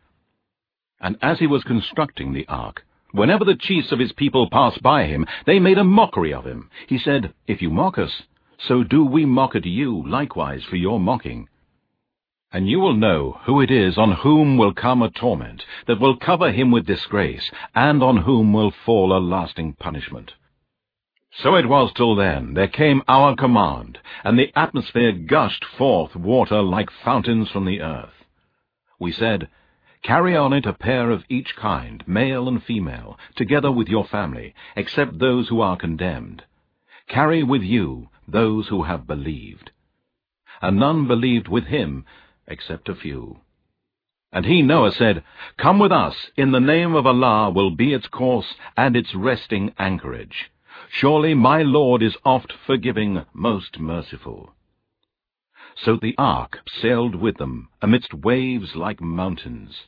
And 1.01 1.19
as 1.21 1.39
he 1.39 1.47
was 1.47 1.65
constructing 1.65 2.33
the 2.33 2.47
ark, 2.49 2.85
whenever 3.13 3.45
the 3.45 3.57
chiefs 3.57 3.93
of 3.93 3.99
his 3.99 4.13
people 4.13 4.49
passed 4.49 4.83
by 4.83 5.05
him, 5.05 5.27
they 5.47 5.59
made 5.59 5.79
a 5.79 5.85
mockery 5.85 6.33
of 6.33 6.47
him. 6.47 6.71
He 6.87 6.99
said, 6.99 7.35
If 7.47 7.61
you 7.61 7.71
mock 7.71 7.99
us, 7.99 8.23
so 8.67 8.83
do 8.83 9.05
we 9.05 9.27
mock 9.27 9.55
at 9.55 9.67
you 9.67 10.07
likewise 10.09 10.63
for 10.65 10.77
your 10.77 10.99
mocking. 10.99 11.49
And 12.55 12.69
you 12.69 12.79
will 12.79 12.95
know 12.95 13.41
who 13.47 13.61
it 13.61 13.73
is 13.73 13.99
on 13.99 14.13
whom 14.13 14.57
will 14.57 14.73
come 14.73 15.03
a 15.03 15.11
torment, 15.11 15.67
that 15.89 15.99
will 15.99 16.17
cover 16.17 16.53
him 16.53 16.71
with 16.71 16.87
disgrace, 16.87 17.51
and 17.75 18.01
on 18.01 18.19
whom 18.19 18.53
will 18.53 18.71
fall 18.71 19.13
a 19.13 19.19
lasting 19.19 19.73
punishment. 19.73 20.35
So 21.33 21.57
it 21.57 21.69
was 21.69 21.93
till 21.93 22.15
then, 22.15 22.55
there 22.55 22.69
came 22.69 23.03
our 23.09 23.35
command, 23.35 23.99
and 24.23 24.39
the 24.39 24.53
atmosphere 24.57 25.11
gushed 25.11 25.65
forth 25.65 26.15
water 26.15 26.63
like 26.63 26.93
fountains 26.93 27.51
from 27.51 27.65
the 27.65 27.81
earth. 27.81 28.25
We 29.01 29.11
said, 29.11 29.49
Carry 30.05 30.37
on 30.37 30.53
it 30.53 30.65
a 30.65 30.73
pair 30.73 31.11
of 31.11 31.25
each 31.29 31.57
kind, 31.57 32.05
male 32.07 32.47
and 32.47 32.63
female, 32.63 33.19
together 33.35 33.73
with 33.73 33.89
your 33.89 34.05
family, 34.05 34.55
except 34.77 35.19
those 35.19 35.49
who 35.49 35.61
are 35.61 35.77
condemned. 35.77 36.45
Carry 37.09 37.43
with 37.43 37.63
you 37.63 38.11
those 38.29 38.69
who 38.69 38.85
have 38.85 39.09
believed. 39.09 39.73
And 40.63 40.79
none 40.79 41.09
believed 41.09 41.49
with 41.49 41.65
him, 41.65 42.05
except 42.47 42.89
a 42.89 42.95
few. 42.95 43.39
And 44.33 44.47
he, 44.47 44.63
Noah, 44.63 44.93
said, 44.93 45.23
Come 45.57 45.79
with 45.79 45.93
us, 45.93 46.31
in 46.37 46.51
the 46.51 46.61
name 46.61 46.95
of 46.95 47.07
Allah 47.07 47.51
will 47.51 47.71
be 47.71 47.93
its 47.93 48.09
course 48.09 48.55
and 48.77 48.97
its 48.97 49.15
resting 49.15 49.73
anchorage. 49.79 50.51
Surely 50.91 51.35
my 51.35 51.63
Lord 51.63 52.03
is 52.03 52.17
oft 52.25 52.53
forgiving, 52.53 53.25
most 53.33 53.79
merciful. 53.79 54.55
So 55.77 55.97
the 55.97 56.15
ark 56.19 56.61
sailed 56.67 57.15
with 57.15 57.37
them 57.37 57.69
amidst 57.81 58.13
waves 58.13 58.75
like 58.75 59.01
mountains. 59.01 59.85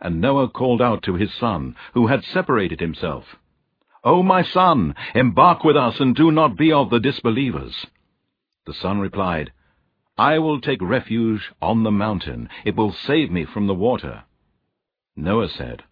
And 0.00 0.20
Noah 0.20 0.48
called 0.48 0.80
out 0.80 1.02
to 1.04 1.14
his 1.14 1.32
son, 1.34 1.76
who 1.94 2.06
had 2.06 2.24
separated 2.24 2.80
himself, 2.80 3.36
O 4.02 4.22
my 4.22 4.42
son, 4.42 4.94
embark 5.14 5.62
with 5.62 5.76
us 5.76 6.00
and 6.00 6.16
do 6.16 6.30
not 6.30 6.56
be 6.56 6.72
of 6.72 6.90
the 6.90 7.00
disbelievers. 7.00 7.86
The 8.66 8.72
son 8.72 8.98
replied, 8.98 9.52
I 10.20 10.38
will 10.38 10.60
take 10.60 10.82
refuge 10.82 11.50
on 11.62 11.82
the 11.82 11.90
mountain. 11.90 12.50
It 12.66 12.76
will 12.76 12.92
save 12.92 13.30
me 13.30 13.46
from 13.46 13.66
the 13.66 13.74
water. 13.74 14.24
Noah 15.16 15.48
said, 15.48 15.84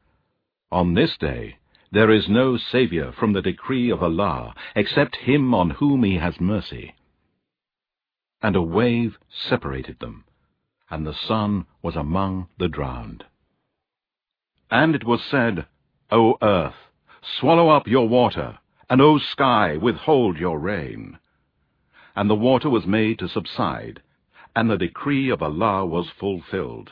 On 0.70 0.92
this 0.92 1.16
day 1.16 1.56
there 1.90 2.10
is 2.10 2.28
no 2.28 2.58
Saviour 2.58 3.10
from 3.10 3.32
the 3.32 3.40
decree 3.40 3.88
of 3.88 4.02
Allah, 4.02 4.54
except 4.76 5.16
him 5.16 5.54
on 5.54 5.70
whom 5.70 6.02
he 6.02 6.16
has 6.16 6.42
mercy. 6.42 6.94
And 8.42 8.54
a 8.54 8.60
wave 8.60 9.16
separated 9.30 9.98
them, 9.98 10.24
and 10.90 11.06
the 11.06 11.14
son 11.14 11.64
was 11.80 11.96
among 11.96 12.48
the 12.58 12.68
drowned. 12.68 13.24
And 14.70 14.94
it 14.94 15.04
was 15.04 15.22
said, 15.24 15.64
O 16.10 16.36
earth, 16.42 16.90
swallow 17.22 17.70
up 17.70 17.88
your 17.88 18.06
water, 18.10 18.58
and 18.90 19.00
O 19.00 19.16
sky, 19.16 19.78
withhold 19.78 20.36
your 20.36 20.58
rain. 20.58 21.18
And 22.14 22.28
the 22.28 22.34
water 22.34 22.68
was 22.68 22.86
made 22.86 23.18
to 23.20 23.28
subside, 23.30 24.02
and 24.58 24.68
the 24.68 24.76
decree 24.76 25.30
of 25.30 25.40
Allah 25.40 25.86
was 25.86 26.10
fulfilled. 26.18 26.90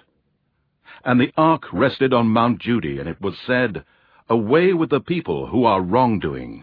And 1.04 1.20
the 1.20 1.32
ark 1.37 1.64
rested 1.73 2.14
on 2.14 2.28
Mount 2.28 2.61
Judi, 2.61 3.00
and 3.00 3.08
it 3.08 3.20
was 3.20 3.37
said, 3.44 3.85
Away 4.28 4.73
with 4.73 4.90
the 4.90 5.00
people 5.00 5.49
who 5.49 5.64
are 5.64 5.82
wrongdoing. 5.82 6.62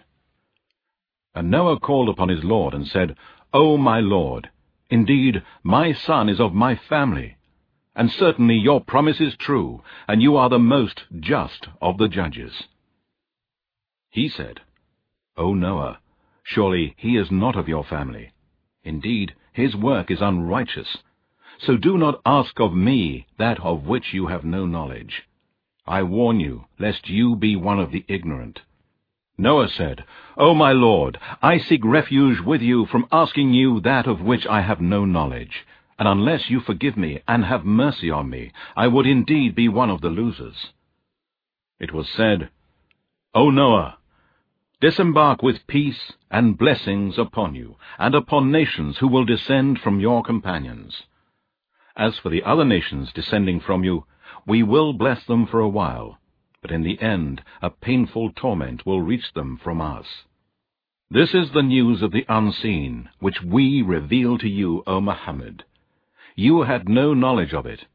And 1.35 1.51
Noah 1.51 1.77
called 1.77 2.07
upon 2.07 2.29
his 2.29 2.45
Lord, 2.45 2.73
and 2.73 2.87
said, 2.87 3.17
O 3.53 3.75
my 3.75 3.99
Lord, 3.99 4.49
indeed 4.89 5.43
my 5.61 5.91
son 5.91 6.29
is 6.29 6.39
of 6.39 6.53
my 6.53 6.77
family, 6.77 7.35
and 7.93 8.09
certainly 8.09 8.55
your 8.55 8.79
promise 8.79 9.19
is 9.19 9.35
true, 9.35 9.83
and 10.07 10.21
you 10.21 10.37
are 10.37 10.47
the 10.47 10.57
most 10.57 11.03
just 11.19 11.67
of 11.81 11.97
the 11.97 12.07
judges. 12.07 12.63
He 14.09 14.29
said, 14.29 14.61
O 15.35 15.53
Noah, 15.53 15.99
surely 16.43 16.95
he 16.95 17.17
is 17.17 17.29
not 17.29 17.57
of 17.57 17.67
your 17.67 17.83
family. 17.83 18.31
Indeed, 18.85 19.33
his 19.53 19.75
work 19.75 20.11
is 20.11 20.21
unrighteous. 20.21 20.97
So 21.59 21.77
do 21.77 21.97
not 21.97 22.21
ask 22.25 22.59
of 22.59 22.73
me 22.73 23.27
that 23.37 23.59
of 23.59 23.85
which 23.85 24.13
you 24.13 24.27
have 24.27 24.43
no 24.43 24.65
knowledge. 24.65 25.23
I 25.85 26.03
warn 26.03 26.39
you, 26.39 26.65
lest 26.79 27.09
you 27.09 27.35
be 27.35 27.55
one 27.55 27.79
of 27.79 27.91
the 27.91 28.03
ignorant. 28.07 28.61
Noah 29.37 29.69
said, 29.69 30.03
O 30.37 30.53
my 30.53 30.71
Lord, 30.71 31.19
I 31.41 31.57
seek 31.57 31.83
refuge 31.83 32.39
with 32.39 32.61
you 32.61 32.85
from 32.85 33.07
asking 33.11 33.53
you 33.53 33.79
that 33.81 34.07
of 34.07 34.21
which 34.21 34.45
I 34.45 34.61
have 34.61 34.81
no 34.81 35.05
knowledge. 35.05 35.65
And 35.97 36.07
unless 36.07 36.49
you 36.49 36.59
forgive 36.59 36.97
me 36.97 37.21
and 37.27 37.45
have 37.45 37.65
mercy 37.65 38.09
on 38.09 38.29
me, 38.29 38.51
I 38.75 38.87
would 38.87 39.05
indeed 39.05 39.55
be 39.55 39.69
one 39.69 39.89
of 39.89 40.01
the 40.01 40.09
losers. 40.09 40.71
It 41.79 41.93
was 41.93 42.07
said, 42.09 42.49
O 43.33 43.49
Noah, 43.49 43.97
disembark 44.83 45.41
with 45.41 45.65
peace 45.65 46.11
and 46.29 46.57
blessings 46.57 47.17
upon 47.17 47.55
you, 47.55 47.73
and 47.97 48.13
upon 48.13 48.51
nations 48.51 48.97
who 48.97 49.07
will 49.07 49.23
descend 49.23 49.79
from 49.79 50.01
your 50.01 50.21
companions. 50.21 51.03
As 51.95 52.17
for 52.17 52.27
the 52.27 52.43
other 52.43 52.65
nations 52.65 53.13
descending 53.13 53.61
from 53.61 53.85
you, 53.85 54.05
we 54.45 54.61
will 54.61 54.91
bless 54.91 55.23
them 55.25 55.47
for 55.47 55.61
a 55.61 55.69
while, 55.69 56.17
but 56.61 56.69
in 56.69 56.83
the 56.83 57.01
end 57.01 57.41
a 57.61 57.69
painful 57.69 58.33
torment 58.33 58.85
will 58.85 59.01
reach 59.01 59.31
them 59.33 59.57
from 59.63 59.79
us. 59.79 60.25
This 61.09 61.33
is 61.33 61.51
the 61.53 61.63
news 61.63 62.01
of 62.01 62.11
the 62.11 62.25
unseen, 62.27 63.07
which 63.19 63.41
we 63.41 63.81
reveal 63.81 64.37
to 64.39 64.49
you, 64.49 64.83
O 64.85 64.99
Muhammad. 64.99 65.63
You 66.35 66.63
had 66.63 66.89
no 66.89 67.13
knowledge 67.13 67.53
of 67.53 67.65
it, 67.65 67.85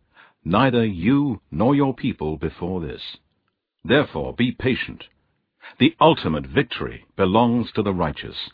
neither 0.43 0.87
you 0.87 1.43
nor 1.51 1.75
your 1.75 1.93
people 1.93 2.39
before 2.39 2.81
this. 2.81 3.19
Therefore 3.85 4.33
be 4.33 4.53
patient 4.53 5.05
the 5.79 5.95
ultimate 6.01 6.47
victory 6.47 7.05
belongs 7.17 7.71
to 7.73 7.83
the 7.83 7.93
righteous. 7.93 8.51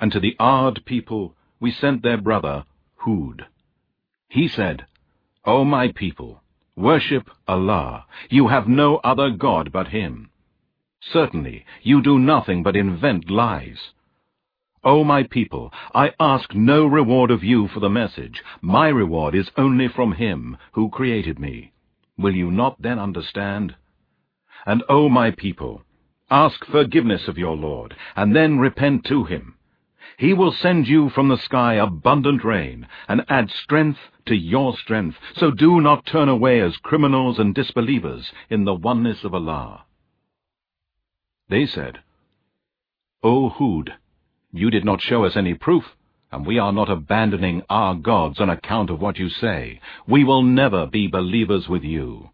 And 0.00 0.12
to 0.12 0.20
the 0.20 0.36
Ad 0.38 0.84
people 0.84 1.34
we 1.60 1.72
sent 1.72 2.02
their 2.02 2.18
brother, 2.18 2.64
Hud. 2.96 3.46
He 4.28 4.48
said, 4.48 4.86
O 5.44 5.64
my 5.64 5.92
people, 5.92 6.42
worship 6.76 7.28
Allah. 7.46 8.06
You 8.30 8.48
have 8.48 8.68
no 8.68 8.96
other 8.98 9.30
God 9.30 9.72
but 9.72 9.88
Him. 9.88 10.30
Certainly, 11.00 11.64
you 11.82 12.02
do 12.02 12.18
nothing 12.18 12.62
but 12.62 12.76
invent 12.76 13.30
lies. 13.30 13.92
O 14.84 15.02
my 15.02 15.24
people, 15.24 15.72
I 15.94 16.12
ask 16.20 16.54
no 16.54 16.86
reward 16.86 17.30
of 17.30 17.42
you 17.42 17.66
for 17.68 17.80
the 17.80 17.90
message. 17.90 18.42
My 18.60 18.88
reward 18.88 19.34
is 19.34 19.50
only 19.56 19.88
from 19.88 20.12
Him 20.12 20.56
who 20.72 20.88
created 20.90 21.38
me. 21.38 21.72
Will 22.16 22.34
you 22.34 22.50
not 22.50 22.80
then 22.80 22.98
understand? 22.98 23.74
And, 24.68 24.84
O 24.90 25.08
my 25.08 25.30
people, 25.30 25.80
ask 26.30 26.62
forgiveness 26.66 27.26
of 27.26 27.38
your 27.38 27.56
Lord, 27.56 27.96
and 28.14 28.36
then 28.36 28.58
repent 28.58 29.06
to 29.06 29.24
him. 29.24 29.54
He 30.18 30.34
will 30.34 30.52
send 30.52 30.86
you 30.86 31.08
from 31.08 31.28
the 31.28 31.38
sky 31.38 31.76
abundant 31.76 32.44
rain, 32.44 32.86
and 33.08 33.24
add 33.30 33.50
strength 33.50 33.98
to 34.26 34.36
your 34.36 34.76
strength. 34.76 35.16
So 35.36 35.50
do 35.50 35.80
not 35.80 36.04
turn 36.04 36.28
away 36.28 36.60
as 36.60 36.76
criminals 36.76 37.38
and 37.38 37.54
disbelievers 37.54 38.30
in 38.50 38.66
the 38.66 38.74
oneness 38.74 39.24
of 39.24 39.32
Allah. 39.32 39.86
They 41.48 41.64
said, 41.64 42.00
O 43.22 43.48
Hud, 43.48 43.94
you 44.52 44.68
did 44.68 44.84
not 44.84 45.00
show 45.00 45.24
us 45.24 45.34
any 45.34 45.54
proof, 45.54 45.84
and 46.30 46.46
we 46.46 46.58
are 46.58 46.74
not 46.74 46.90
abandoning 46.90 47.62
our 47.70 47.94
gods 47.94 48.38
on 48.38 48.50
account 48.50 48.90
of 48.90 49.00
what 49.00 49.16
you 49.16 49.30
say. 49.30 49.80
We 50.06 50.24
will 50.24 50.42
never 50.42 50.84
be 50.84 51.06
believers 51.06 51.70
with 51.70 51.84
you. 51.84 52.28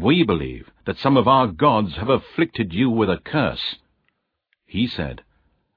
We 0.00 0.22
believe 0.22 0.70
that 0.86 0.98
some 0.98 1.16
of 1.16 1.26
our 1.26 1.48
gods 1.48 1.96
have 1.96 2.08
afflicted 2.08 2.72
you 2.72 2.88
with 2.88 3.10
a 3.10 3.18
curse. 3.18 3.76
He 4.64 4.86
said, 4.86 5.22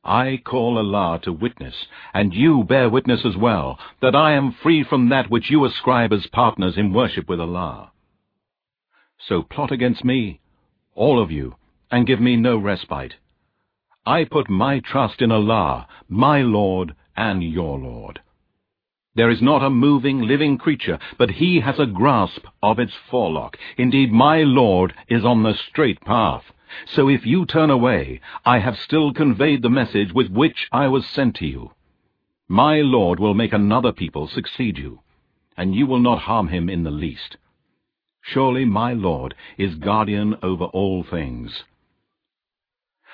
I 0.03 0.39
call 0.43 0.77
Allah 0.77 1.19
to 1.23 1.33
witness, 1.33 1.87
and 2.13 2.31
you 2.31 2.63
bear 2.63 2.87
witness 2.87 3.25
as 3.25 3.35
well, 3.35 3.79
that 3.99 4.15
I 4.15 4.33
am 4.33 4.51
free 4.51 4.83
from 4.83 5.09
that 5.09 5.31
which 5.31 5.49
you 5.49 5.65
ascribe 5.65 6.13
as 6.13 6.27
partners 6.27 6.77
in 6.77 6.93
worship 6.93 7.27
with 7.27 7.39
Allah. 7.39 7.91
So 9.27 9.41
plot 9.41 9.71
against 9.71 10.05
me, 10.05 10.39
all 10.93 11.19
of 11.19 11.31
you, 11.31 11.55
and 11.89 12.05
give 12.05 12.21
me 12.21 12.35
no 12.35 12.57
respite. 12.57 13.15
I 14.05 14.25
put 14.25 14.49
my 14.49 14.81
trust 14.81 15.21
in 15.21 15.31
Allah, 15.31 15.87
my 16.07 16.41
Lord 16.41 16.95
and 17.15 17.43
your 17.43 17.79
Lord. 17.79 18.21
There 19.13 19.29
is 19.29 19.41
not 19.41 19.61
a 19.61 19.69
moving, 19.69 20.21
living 20.21 20.57
creature, 20.57 20.97
but 21.17 21.31
he 21.31 21.59
has 21.59 21.79
a 21.79 21.85
grasp 21.85 22.45
of 22.63 22.79
its 22.79 22.93
forelock. 23.09 23.57
Indeed, 23.77 24.11
my 24.11 24.43
Lord 24.43 24.93
is 25.09 25.25
on 25.25 25.43
the 25.43 25.53
straight 25.53 25.99
path. 26.01 26.43
So 26.85 27.09
if 27.09 27.25
you 27.25 27.45
turn 27.45 27.69
away, 27.69 28.21
I 28.45 28.59
have 28.59 28.77
still 28.77 29.11
conveyed 29.11 29.61
the 29.61 29.69
message 29.69 30.13
with 30.13 30.29
which 30.29 30.69
I 30.71 30.87
was 30.87 31.05
sent 31.05 31.35
to 31.37 31.45
you. 31.45 31.71
My 32.47 32.79
Lord 32.79 33.19
will 33.19 33.33
make 33.33 33.51
another 33.51 33.91
people 33.91 34.27
succeed 34.27 34.77
you, 34.77 35.01
and 35.57 35.75
you 35.75 35.85
will 35.85 35.99
not 35.99 36.19
harm 36.19 36.47
him 36.47 36.69
in 36.69 36.83
the 36.83 36.91
least. 36.91 37.35
Surely 38.21 38.63
my 38.63 38.93
Lord 38.93 39.35
is 39.57 39.75
guardian 39.75 40.37
over 40.41 40.65
all 40.65 41.03
things. 41.03 41.63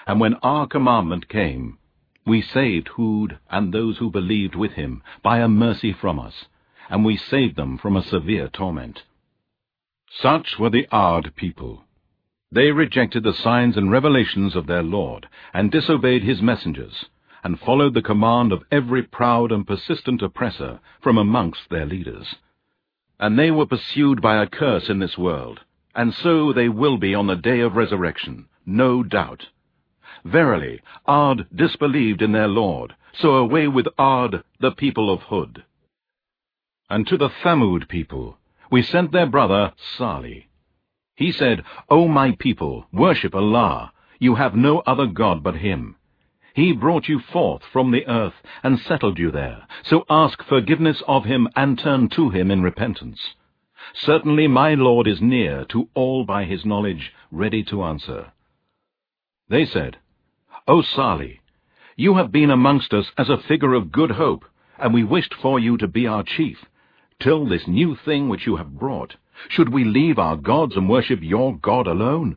And 0.05 0.19
when 0.19 0.35
our 0.35 0.67
commandment 0.67 1.27
came, 1.27 1.79
we 2.27 2.41
saved 2.41 2.89
Hud 2.89 3.39
and 3.49 3.73
those 3.73 3.97
who 3.97 4.11
believed 4.11 4.53
with 4.53 4.73
him 4.73 5.01
by 5.23 5.39
a 5.39 5.47
mercy 5.47 5.93
from 5.93 6.19
us, 6.19 6.45
and 6.89 7.05
we 7.05 7.15
saved 7.15 7.55
them 7.55 7.77
from 7.77 7.95
a 7.95 8.03
severe 8.03 8.49
torment. 8.49 9.03
Such 10.09 10.59
were 10.59 10.69
the 10.69 10.87
Ad 10.91 11.35
people. 11.35 11.83
They 12.51 12.71
rejected 12.71 13.23
the 13.23 13.33
signs 13.33 13.77
and 13.77 13.91
revelations 13.91 14.55
of 14.55 14.67
their 14.67 14.83
Lord, 14.83 15.27
and 15.53 15.71
disobeyed 15.71 16.23
his 16.23 16.41
messengers, 16.41 17.05
and 17.43 17.59
followed 17.59 17.93
the 17.93 18.01
command 18.01 18.51
of 18.51 18.63
every 18.71 19.03
proud 19.03 19.51
and 19.51 19.65
persistent 19.65 20.21
oppressor 20.21 20.79
from 21.01 21.17
amongst 21.17 21.69
their 21.69 21.85
leaders. 21.85 22.35
And 23.19 23.39
they 23.39 23.51
were 23.51 23.65
pursued 23.65 24.21
by 24.21 24.41
a 24.41 24.47
curse 24.47 24.89
in 24.89 24.99
this 24.99 25.17
world, 25.17 25.61
and 25.95 26.13
so 26.13 26.51
they 26.51 26.69
will 26.69 26.97
be 26.97 27.15
on 27.15 27.27
the 27.27 27.35
day 27.35 27.61
of 27.61 27.75
resurrection, 27.75 28.47
no 28.65 29.01
doubt. 29.01 29.47
Verily, 30.27 30.81
Ad 31.07 31.47
disbelieved 31.55 32.21
in 32.21 32.31
their 32.31 32.47
Lord, 32.47 32.95
so 33.13 33.35
away 33.35 33.67
with 33.67 33.87
Ad, 33.97 34.43
the 34.59 34.71
people 34.71 35.09
of 35.09 35.21
Hud. 35.23 35.63
And 36.89 37.07
to 37.07 37.17
the 37.17 37.29
Thamud 37.29 37.87
people 37.87 38.37
we 38.69 38.81
sent 38.81 39.11
their 39.11 39.25
brother 39.25 39.73
Salih. 39.97 40.47
He 41.15 41.31
said, 41.31 41.63
O 41.89 42.07
my 42.07 42.31
people, 42.33 42.85
worship 42.91 43.33
Allah. 43.33 43.93
You 44.19 44.35
have 44.35 44.55
no 44.55 44.79
other 44.79 45.07
God 45.07 45.43
but 45.43 45.55
Him. 45.55 45.95
He 46.53 46.73
brought 46.73 47.07
you 47.07 47.19
forth 47.19 47.63
from 47.71 47.91
the 47.91 48.05
earth 48.07 48.41
and 48.63 48.79
settled 48.79 49.19
you 49.19 49.31
there. 49.31 49.67
So 49.83 50.05
ask 50.09 50.43
forgiveness 50.43 51.01
of 51.07 51.23
Him 51.25 51.47
and 51.55 51.79
turn 51.79 52.09
to 52.09 52.29
Him 52.29 52.51
in 52.51 52.61
repentance. 52.61 53.35
Certainly 53.93 54.47
my 54.47 54.73
Lord 54.73 55.07
is 55.07 55.21
near 55.21 55.65
to 55.65 55.87
all 55.93 56.25
by 56.25 56.45
His 56.45 56.65
knowledge, 56.65 57.13
ready 57.31 57.63
to 57.65 57.83
answer. 57.83 58.33
They 59.49 59.65
said, 59.65 59.97
O 60.69 60.81
Salih, 60.81 61.39
you 61.95 62.15
have 62.15 62.29
been 62.29 62.51
amongst 62.51 62.93
us 62.93 63.09
as 63.17 63.29
a 63.29 63.37
figure 63.37 63.73
of 63.73 63.89
good 63.89 64.11
hope, 64.11 64.43
and 64.77 64.93
we 64.93 65.01
wished 65.01 65.33
for 65.33 65.57
you 65.57 65.77
to 65.77 65.87
be 65.87 66.05
our 66.05 66.23
chief, 66.23 66.65
till 67.21 67.45
this 67.45 67.69
new 67.69 67.95
thing 67.95 68.27
which 68.27 68.45
you 68.45 68.57
have 68.57 68.77
brought. 68.77 69.15
Should 69.47 69.69
we 69.69 69.85
leave 69.85 70.19
our 70.19 70.35
gods 70.35 70.75
and 70.75 70.89
worship 70.89 71.19
your 71.21 71.55
God 71.55 71.87
alone? 71.87 72.35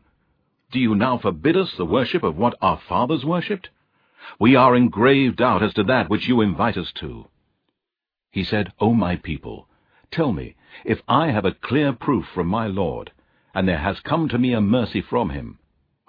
Do 0.70 0.78
you 0.78 0.94
now 0.94 1.18
forbid 1.18 1.56
us 1.56 1.74
the 1.76 1.84
worship 1.84 2.22
of 2.22 2.36
what 2.36 2.56
our 2.62 2.80
fathers 2.88 3.24
worshipped? 3.24 3.70
We 4.38 4.54
are 4.54 4.76
in 4.76 4.90
grave 4.90 5.34
doubt 5.34 5.64
as 5.64 5.74
to 5.74 5.82
that 5.84 6.08
which 6.08 6.28
you 6.28 6.40
invite 6.40 6.76
us 6.76 6.92
to. 7.00 7.26
He 8.30 8.44
said, 8.44 8.72
O 8.78 8.94
my 8.94 9.16
people, 9.16 9.66
tell 10.12 10.30
me, 10.30 10.54
if 10.84 11.02
I 11.08 11.32
have 11.32 11.44
a 11.44 11.54
clear 11.54 11.92
proof 11.92 12.26
from 12.32 12.46
my 12.46 12.68
Lord, 12.68 13.10
and 13.56 13.66
there 13.66 13.78
has 13.78 13.98
come 13.98 14.28
to 14.28 14.38
me 14.38 14.52
a 14.52 14.60
mercy 14.60 15.00
from 15.00 15.30
him, 15.30 15.58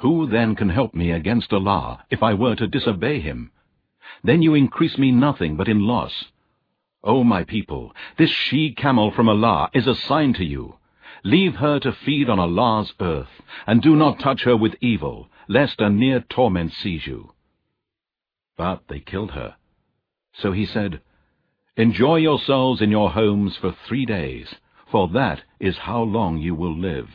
who 0.01 0.27
then 0.27 0.55
can 0.55 0.69
help 0.69 0.95
me 0.95 1.11
against 1.11 1.53
Allah, 1.53 2.03
if 2.09 2.23
I 2.23 2.33
were 2.33 2.55
to 2.55 2.67
disobey 2.67 3.19
him? 3.19 3.51
Then 4.23 4.41
you 4.41 4.55
increase 4.55 4.97
me 4.97 5.11
nothing 5.11 5.55
but 5.55 5.67
in 5.67 5.85
loss. 5.85 6.25
O 7.03 7.23
my 7.23 7.43
people, 7.43 7.93
this 8.17 8.31
she-camel 8.31 9.11
from 9.11 9.29
Allah 9.29 9.69
is 9.73 9.85
a 9.85 9.95
sign 9.95 10.33
to 10.33 10.43
you. 10.43 10.75
Leave 11.23 11.55
her 11.55 11.79
to 11.79 11.91
feed 11.91 12.29
on 12.29 12.39
Allah's 12.39 12.91
earth, 12.99 13.41
and 13.67 13.81
do 13.81 13.95
not 13.95 14.19
touch 14.19 14.41
her 14.43 14.57
with 14.57 14.73
evil, 14.81 15.29
lest 15.47 15.79
a 15.79 15.89
near 15.89 16.19
torment 16.19 16.73
seize 16.73 17.05
you. 17.05 17.33
But 18.57 18.87
they 18.87 18.99
killed 18.99 19.31
her. 19.31 19.55
So 20.33 20.51
he 20.51 20.65
said, 20.65 21.01
Enjoy 21.77 22.15
yourselves 22.15 22.81
in 22.81 22.89
your 22.89 23.11
homes 23.11 23.55
for 23.55 23.75
three 23.87 24.07
days, 24.07 24.55
for 24.91 25.07
that 25.09 25.41
is 25.59 25.77
how 25.77 26.01
long 26.01 26.39
you 26.39 26.55
will 26.55 26.75
live. 26.75 27.07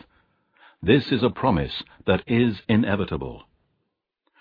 This 0.83 1.11
is 1.11 1.23
a 1.23 1.30
promise 1.30 1.83
that 2.06 2.23
is 2.26 2.62
inevitable. 2.68 3.45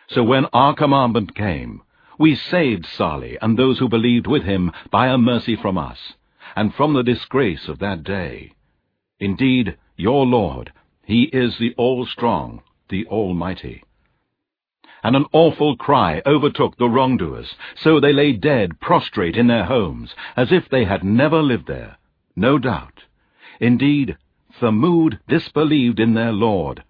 So 0.10 0.24
when 0.24 0.46
our 0.54 0.76
commandment 0.76 1.36
came, 1.36 1.82
we 2.20 2.36
saved 2.36 2.86
Salih 2.86 3.38
and 3.42 3.58
those 3.58 3.80
who 3.80 3.90
believed 3.90 4.28
with 4.28 4.44
him 4.44 4.72
by 4.92 5.08
a 5.08 5.18
mercy 5.18 5.56
from 5.56 5.78
us, 5.78 6.14
and 6.56 6.74
from 6.74 6.94
the 6.94 7.04
disgrace 7.04 7.68
of 7.68 7.80
that 7.80 8.04
day. 8.04 8.54
Indeed, 9.20 9.78
your 9.98 10.26
Lord, 10.26 10.72
He 11.06 11.24
is 11.24 11.58
the 11.58 11.74
All-Strong, 11.78 12.62
the 12.90 13.06
Almighty. 13.08 13.84
And 15.04 15.16
an 15.16 15.26
awful 15.34 15.78
cry 15.78 16.22
overtook 16.26 16.78
the 16.78 16.90
wrongdoers, 16.90 17.56
so 17.76 18.00
they 18.00 18.14
lay 18.14 18.34
dead, 18.34 18.80
prostrate 18.80 19.36
in 19.36 19.48
their 19.48 19.66
homes, 19.66 20.16
as 20.36 20.52
if 20.52 20.70
they 20.70 20.86
had 20.86 21.04
never 21.04 21.42
lived 21.42 21.68
there. 21.68 21.98
No 22.36 22.58
doubt. 22.58 23.04
Indeed, 23.60 24.18
Thamud 24.60 25.20
disbelieved 25.28 26.00
in 26.00 26.14
their 26.14 26.32
Lord. 26.32 26.84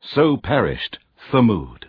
So 0.00 0.36
perished 0.36 0.98
Thamud. 1.30 1.84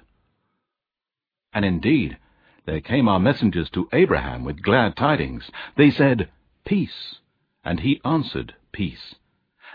And 1.53 1.65
indeed, 1.65 2.17
there 2.65 2.82
came 2.82 3.08
our 3.08 3.20
messengers 3.20 3.70
to 3.72 3.89
Abraham 3.94 4.44
with 4.44 4.62
glad 4.62 4.96
tidings. 4.96 5.50
They 5.75 5.89
said, 5.89 6.29
Peace. 6.65 7.20
And 7.63 7.79
he 7.79 8.01
answered, 8.03 8.55
Peace. 8.72 9.15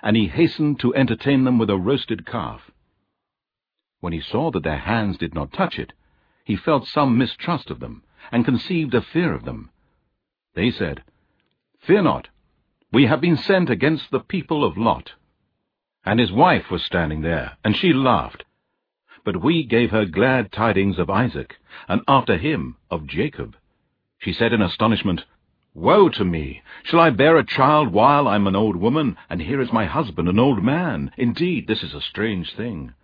And 0.02 0.16
he 0.16 0.28
hastened 0.28 0.80
to 0.80 0.94
entertain 0.94 1.44
them 1.44 1.58
with 1.58 1.70
a 1.70 1.76
roasted 1.76 2.26
calf. 2.26 2.70
When 4.00 4.12
he 4.12 4.20
saw 4.20 4.50
that 4.52 4.62
their 4.62 4.78
hands 4.78 5.18
did 5.18 5.34
not 5.34 5.52
touch 5.52 5.78
it, 5.78 5.92
he 6.44 6.56
felt 6.56 6.86
some 6.86 7.18
mistrust 7.18 7.70
of 7.70 7.80
them, 7.80 8.02
and 8.32 8.44
conceived 8.44 8.94
a 8.94 9.02
fear 9.02 9.34
of 9.34 9.44
them. 9.44 9.70
They 10.54 10.70
said, 10.70 11.02
Fear 11.80 12.02
not, 12.02 12.28
we 12.92 13.06
have 13.06 13.20
been 13.20 13.36
sent 13.36 13.70
against 13.70 14.10
the 14.10 14.20
people 14.20 14.64
of 14.64 14.76
Lot. 14.76 15.12
And 16.04 16.18
his 16.18 16.32
wife 16.32 16.70
was 16.70 16.82
standing 16.82 17.20
there, 17.22 17.56
and 17.62 17.76
she 17.76 17.92
laughed. 17.92 18.44
But 19.24 19.42
we 19.42 19.64
gave 19.64 19.90
her 19.90 20.06
glad 20.06 20.50
tidings 20.50 20.98
of 20.98 21.10
Isaac, 21.10 21.56
and 21.88 22.02
after 22.08 22.38
him 22.38 22.76
of 22.90 23.06
Jacob. 23.06 23.56
She 24.18 24.32
said 24.32 24.52
in 24.52 24.62
astonishment, 24.62 25.24
Woe 25.74 26.08
to 26.08 26.24
me! 26.24 26.62
Shall 26.82 27.00
I 27.00 27.10
bear 27.10 27.36
a 27.36 27.44
child 27.44 27.92
while 27.92 28.26
I 28.26 28.34
am 28.34 28.46
an 28.46 28.56
old 28.56 28.76
woman, 28.76 29.16
and 29.28 29.40
here 29.40 29.60
is 29.60 29.72
my 29.72 29.84
husband 29.84 30.28
an 30.28 30.38
old 30.38 30.64
man? 30.64 31.12
Indeed, 31.16 31.66
this 31.66 31.82
is 31.82 31.94
a 31.94 32.00
strange 32.00 32.54
thing. 32.54 32.94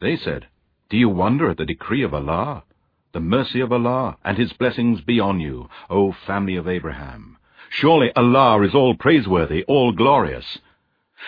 They 0.00 0.16
said, 0.16 0.46
Do 0.90 0.96
you 0.96 1.08
wonder 1.08 1.50
at 1.50 1.56
the 1.56 1.64
decree 1.64 2.02
of 2.02 2.14
Allah? 2.14 2.64
The 3.12 3.20
mercy 3.20 3.60
of 3.60 3.72
Allah 3.72 4.16
and 4.24 4.38
His 4.38 4.52
blessings 4.52 5.00
be 5.00 5.18
on 5.18 5.40
you, 5.40 5.68
O 5.90 6.12
family 6.12 6.56
of 6.56 6.68
Abraham. 6.68 7.36
Surely 7.68 8.12
Allah 8.14 8.62
is 8.62 8.74
all 8.74 8.94
praiseworthy, 8.94 9.64
all 9.64 9.92
glorious. 9.92 10.58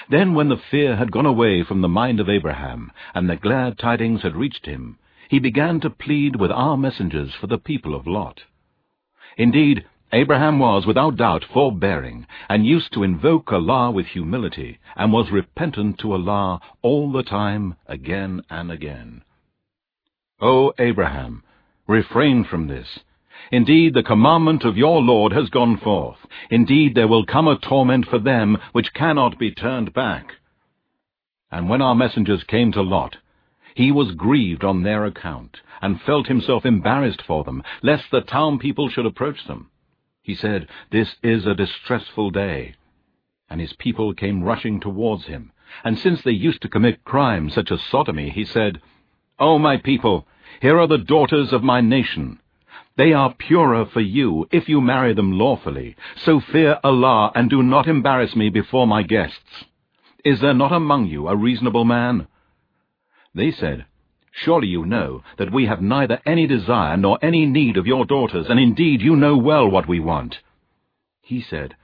Then 0.09 0.35
when 0.35 0.49
the 0.49 0.57
fear 0.57 0.97
had 0.97 1.13
gone 1.13 1.27
away 1.27 1.63
from 1.63 1.81
the 1.81 1.89
mind 1.89 2.19
of 2.19 2.29
Abraham, 2.29 2.91
and 3.15 3.31
the 3.31 3.37
glad 3.37 3.79
tidings 3.79 4.23
had 4.23 4.35
reached 4.35 4.67
him, 4.67 4.99
he 5.29 5.39
began 5.39 5.81
to 5.81 5.91
plead 5.91 6.37
with 6.37 6.51
our 6.51 6.77
messengers 6.77 7.35
for 7.35 7.47
the 7.47 7.59
people 7.59 7.95
of 7.95 8.07
Lot. 8.07 8.45
Indeed, 9.37 9.85
Abraham 10.13 10.59
was 10.59 10.87
without 10.87 11.17
doubt 11.17 11.45
forbearing, 11.45 12.27
and 12.49 12.67
used 12.67 12.93
to 12.93 13.03
invoke 13.03 13.53
Allah 13.53 13.91
with 13.91 14.07
humility, 14.07 14.79
and 14.97 15.13
was 15.13 15.31
repentant 15.31 15.99
to 15.99 16.13
Allah 16.13 16.61
all 16.83 17.11
the 17.11 17.23
time, 17.23 17.75
again 17.87 18.43
and 18.51 18.71
again. 18.71 19.23
O 20.41 20.73
Abraham, 20.79 21.43
refrain 21.87 22.45
from 22.45 22.67
this, 22.67 23.01
Indeed, 23.51 23.95
the 23.95 24.03
commandment 24.03 24.65
of 24.65 24.77
your 24.77 25.03
Lord 25.03 25.33
has 25.33 25.51
gone 25.51 25.77
forth. 25.77 26.19
Indeed, 26.51 26.95
there 26.95 27.09
will 27.09 27.27
come 27.27 27.49
a 27.49 27.59
torment 27.59 28.07
for 28.07 28.19
them 28.19 28.59
which 28.73 28.95
cannot 28.95 29.39
be 29.39 29.51
turned 29.51 29.93
back. 29.93 30.35
And 31.51 31.69
when 31.69 31.83
our 31.83 31.95
messengers 31.95 32.43
came 32.45 32.73
to 32.73 32.83
Lot, 32.83 33.17
he 33.75 33.91
was 33.91 34.13
grieved 34.13 34.65
on 34.65 34.83
their 34.83 35.05
account, 35.05 35.61
and 35.83 36.01
felt 36.01 36.29
himself 36.29 36.65
embarrassed 36.65 37.23
for 37.23 37.45
them, 37.45 37.63
lest 37.83 38.11
the 38.11 38.21
town 38.21 38.59
people 38.59 38.89
should 38.89 39.07
approach 39.07 39.45
them. 39.47 39.71
He 40.23 40.35
said, 40.35 40.69
This 40.91 41.17
is 41.23 41.45
a 41.45 41.55
distressful 41.55 42.31
day. 42.31 42.77
And 43.51 43.61
his 43.61 43.75
people 43.75 44.15
came 44.15 44.43
rushing 44.43 44.81
towards 44.81 45.27
him. 45.27 45.53
And 45.85 45.99
since 45.99 46.23
they 46.23 46.31
used 46.31 46.63
to 46.63 46.69
commit 46.69 47.05
crimes 47.05 47.53
such 47.55 47.71
as 47.71 47.83
sodomy, 47.83 48.31
he 48.31 48.45
said, 48.45 48.81
O 49.39 49.59
my 49.59 49.77
people, 49.77 50.27
here 50.63 50.79
are 50.79 50.87
the 50.87 50.99
daughters 50.99 51.53
of 51.53 51.63
my 51.63 51.81
nation. 51.81 52.39
They 52.97 53.13
are 53.13 53.35
purer 53.35 53.87
for 53.87 54.01
you 54.01 54.47
if 54.53 54.69
you 54.69 54.81
marry 54.81 55.15
them 55.15 55.33
lawfully. 55.33 55.97
So 56.17 56.41
fear 56.41 56.79
Allah 56.85 57.33
and 57.35 57.51
do 57.51 57.63
not 57.63 57.89
embarrass 57.89 58.37
me 58.37 58.51
before 58.51 58.87
my 58.87 59.03
guests. 59.03 59.65
Is 60.25 60.41
there 60.41 60.55
not 60.55 60.73
among 60.73 61.07
you 61.07 61.27
a 61.29 61.37
reasonable 61.37 61.85
man? 61.85 62.29
They 63.35 63.51
said, 63.51 63.87
Surely 64.31 64.69
you 64.69 64.85
know 64.85 65.23
that 65.39 65.53
we 65.53 65.67
have 65.67 65.83
neither 65.83 66.21
any 66.25 66.47
desire 66.47 66.97
nor 66.97 67.19
any 67.21 67.47
need 67.47 67.77
of 67.77 67.87
your 67.87 68.05
daughters, 68.05 68.47
and 68.49 68.59
indeed 68.61 69.01
you 69.01 69.17
know 69.17 69.37
well 69.37 69.69
what 69.69 69.89
we 69.89 70.01
want. 70.01 70.39
He 71.21 71.41
said, 71.41 71.77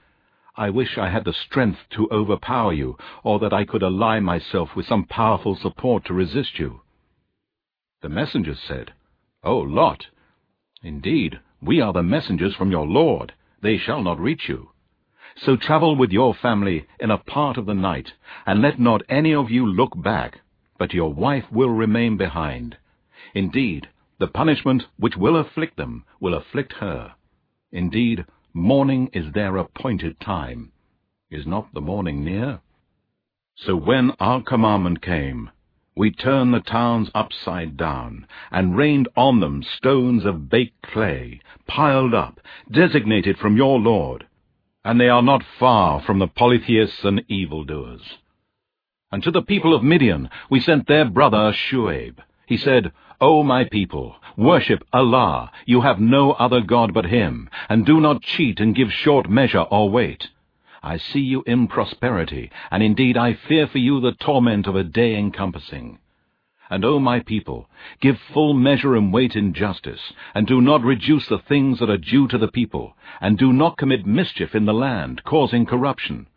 I 0.55 0.69
wish 0.69 0.97
I 0.97 1.09
had 1.09 1.23
the 1.23 1.33
strength 1.33 1.79
to 1.91 2.09
overpower 2.11 2.73
you, 2.73 2.97
or 3.23 3.39
that 3.39 3.53
I 3.53 3.63
could 3.63 3.83
ally 3.83 4.19
myself 4.19 4.75
with 4.75 4.85
some 4.85 5.05
powerful 5.05 5.55
support 5.55 6.05
to 6.05 6.13
resist 6.13 6.59
you. 6.59 6.81
The 8.01 8.09
messengers 8.09 8.59
said, 8.59 8.93
O 9.43 9.57
Lot, 9.57 10.07
Indeed, 10.83 11.39
we 11.61 11.79
are 11.79 11.93
the 11.93 12.01
messengers 12.01 12.55
from 12.55 12.71
your 12.71 12.87
Lord. 12.87 13.33
They 13.61 13.77
shall 13.77 14.01
not 14.01 14.19
reach 14.19 14.49
you. 14.49 14.71
So 15.35 15.55
travel 15.55 15.95
with 15.95 16.11
your 16.11 16.33
family 16.33 16.87
in 16.99 17.11
a 17.11 17.17
part 17.17 17.57
of 17.57 17.65
the 17.65 17.73
night, 17.73 18.13
and 18.45 18.61
let 18.61 18.79
not 18.79 19.03
any 19.07 19.33
of 19.33 19.51
you 19.51 19.65
look 19.65 20.01
back, 20.01 20.39
but 20.79 20.93
your 20.93 21.13
wife 21.13 21.45
will 21.51 21.69
remain 21.69 22.17
behind. 22.17 22.77
Indeed, 23.33 23.87
the 24.19 24.27
punishment 24.27 24.83
which 24.97 25.15
will 25.15 25.37
afflict 25.37 25.77
them 25.77 26.03
will 26.19 26.33
afflict 26.33 26.73
her. 26.73 27.13
Indeed, 27.71 28.25
morning 28.53 29.09
is 29.13 29.31
their 29.33 29.57
appointed 29.57 30.19
time. 30.19 30.71
Is 31.29 31.45
not 31.45 31.73
the 31.73 31.81
morning 31.81 32.25
near? 32.25 32.59
So 33.55 33.75
when 33.75 34.11
our 34.19 34.41
commandment 34.41 35.01
came, 35.01 35.51
we 35.95 36.09
turned 36.09 36.53
the 36.53 36.61
towns 36.61 37.09
upside 37.13 37.75
down, 37.75 38.25
and 38.49 38.77
rained 38.77 39.09
on 39.15 39.39
them 39.39 39.61
stones 39.61 40.25
of 40.25 40.49
baked 40.49 40.81
clay, 40.81 41.39
piled 41.67 42.13
up, 42.13 42.39
designated 42.71 43.37
from 43.37 43.57
your 43.57 43.79
Lord, 43.79 44.25
and 44.83 44.99
they 44.99 45.09
are 45.09 45.21
not 45.21 45.43
far 45.59 46.01
from 46.01 46.19
the 46.19 46.27
polytheists 46.27 47.03
and 47.03 47.23
evildoers. 47.27 48.17
And 49.11 49.21
to 49.23 49.31
the 49.31 49.41
people 49.41 49.73
of 49.75 49.83
Midian 49.83 50.29
we 50.49 50.61
sent 50.61 50.87
their 50.87 51.05
brother 51.05 51.51
Shuaib. 51.51 52.19
He 52.47 52.57
said, 52.57 52.91
O 53.19 53.43
my 53.43 53.65
people, 53.65 54.15
worship 54.37 54.83
Allah, 54.93 55.51
you 55.65 55.81
have 55.81 55.99
no 55.99 56.31
other 56.31 56.61
God 56.61 56.93
but 56.93 57.05
Him, 57.05 57.49
and 57.69 57.85
do 57.85 57.99
not 57.99 58.21
cheat 58.21 58.59
and 58.59 58.73
give 58.73 58.91
short 58.91 59.29
measure 59.29 59.61
or 59.69 59.89
weight. 59.89 60.29
I 60.83 60.97
see 60.97 61.19
you 61.19 61.43
in 61.45 61.67
prosperity, 61.67 62.49
and 62.71 62.81
indeed 62.81 63.15
I 63.15 63.33
fear 63.33 63.67
for 63.67 63.77
you 63.77 63.99
the 63.99 64.13
torment 64.13 64.65
of 64.65 64.75
a 64.75 64.83
day 64.83 65.15
encompassing. 65.15 65.99
And, 66.71 66.83
O 66.83 66.99
my 66.99 67.19
people, 67.19 67.69
give 67.99 68.17
full 68.33 68.53
measure 68.53 68.95
and 68.95 69.13
weight 69.13 69.35
in 69.35 69.53
justice, 69.53 70.13
and 70.33 70.47
do 70.47 70.61
not 70.61 70.83
reduce 70.83 71.27
the 71.27 71.37
things 71.37 71.79
that 71.79 71.89
are 71.89 71.97
due 71.97 72.27
to 72.29 72.37
the 72.37 72.47
people, 72.47 72.95
and 73.19 73.37
do 73.37 73.53
not 73.53 73.77
commit 73.77 74.05
mischief 74.05 74.55
in 74.55 74.65
the 74.65 74.73
land, 74.73 75.23
causing 75.23 75.65
corruption. 75.65 76.27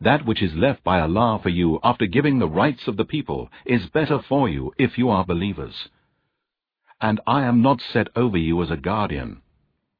That 0.00 0.24
which 0.24 0.42
is 0.42 0.54
left 0.54 0.84
by 0.84 1.00
Allah 1.00 1.40
for 1.42 1.48
you 1.48 1.80
after 1.82 2.06
giving 2.06 2.38
the 2.38 2.48
rights 2.48 2.86
of 2.86 2.96
the 2.96 3.04
people 3.04 3.50
is 3.66 3.88
better 3.88 4.20
for 4.20 4.48
you 4.48 4.72
if 4.78 4.96
you 4.96 5.08
are 5.10 5.24
believers. 5.24 5.88
And 7.00 7.20
I 7.26 7.42
am 7.44 7.62
not 7.62 7.80
set 7.80 8.08
over 8.14 8.38
you 8.38 8.62
as 8.62 8.70
a 8.70 8.76
guardian. 8.76 9.42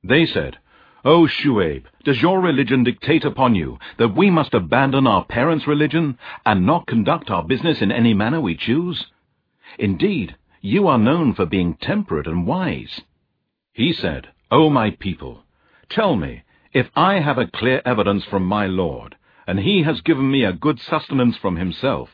They 0.05 0.27
said, 0.27 0.59
O 1.05 1.29
Shuaib, 1.29 1.85
does 2.03 2.21
your 2.21 2.41
religion 2.41 2.83
dictate 2.83 3.25
upon 3.25 3.55
you 3.55 3.79
that 3.99 4.17
we 4.17 4.31
must 4.31 4.53
abandon 4.53 5.07
our 5.07 5.25
parents' 5.25 5.69
religion 5.69 6.19
and 6.45 6.67
not 6.67 6.89
conduct 6.89 7.31
our 7.31 7.45
business 7.45 7.81
in 7.81 7.93
any 7.93 8.15
manner 8.15 8.41
we 8.41 8.57
choose? 8.57 9.07
Indeed, 9.79 10.35
you 10.61 10.89
are 10.89 10.99
known 10.99 11.35
for 11.35 11.47
being 11.47 11.75
temperate 11.75 12.27
and 12.27 12.49
wise. 12.49 13.03
He 13.73 13.93
said, 13.93 14.33
O 14.51 14.71
my 14.71 14.91
people, 14.91 15.45
tell 15.89 16.17
me, 16.17 16.43
if 16.73 16.91
I 16.97 17.21
have 17.21 17.39
a 17.39 17.47
clear 17.47 17.81
evidence 17.85 18.25
from 18.25 18.45
my 18.45 18.67
Lord, 18.67 19.15
and 19.47 19.61
he 19.61 19.85
has 19.85 20.01
given 20.01 20.29
me 20.29 20.43
a 20.43 20.53
good 20.53 20.81
sustenance 20.81 21.37
from 21.37 21.55
himself, 21.55 22.11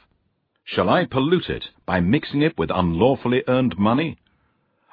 shall 0.62 0.90
I 0.90 1.06
pollute 1.06 1.48
it 1.48 1.70
by 1.86 2.00
mixing 2.00 2.42
it 2.42 2.58
with 2.58 2.70
unlawfully 2.70 3.44
earned 3.48 3.78
money? 3.78 4.18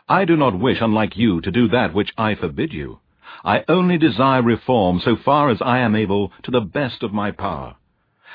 I 0.08 0.24
do 0.24 0.38
not 0.38 0.58
wish, 0.58 0.80
unlike 0.80 1.18
you, 1.18 1.42
to 1.42 1.52
do 1.52 1.68
that 1.68 1.94
which 1.94 2.14
I 2.18 2.36
forbid 2.36 2.72
you. 2.72 3.00
I 3.44 3.64
only 3.68 3.98
desire 3.98 4.42
reform 4.42 5.00
so 5.00 5.16
far 5.16 5.50
as 5.50 5.62
I 5.62 5.80
am 5.80 5.96
able 5.96 6.32
to 6.44 6.52
the 6.52 6.62
best 6.62 7.04
of 7.04 7.14
my 7.14 7.32
power. 7.32 7.76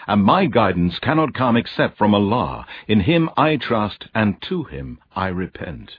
and 0.06 0.22
my 0.22 0.46
guidance 0.46 0.98
cannot 1.00 1.34
come 1.34 1.56
except 1.56 1.98
from 1.98 2.14
Allah. 2.14 2.66
In 2.86 3.00
Him 3.00 3.28
I 3.36 3.56
trust, 3.56 4.06
and 4.14 4.40
to 4.42 4.64
Him 4.64 4.98
I 5.14 5.28
repent. 5.28 5.98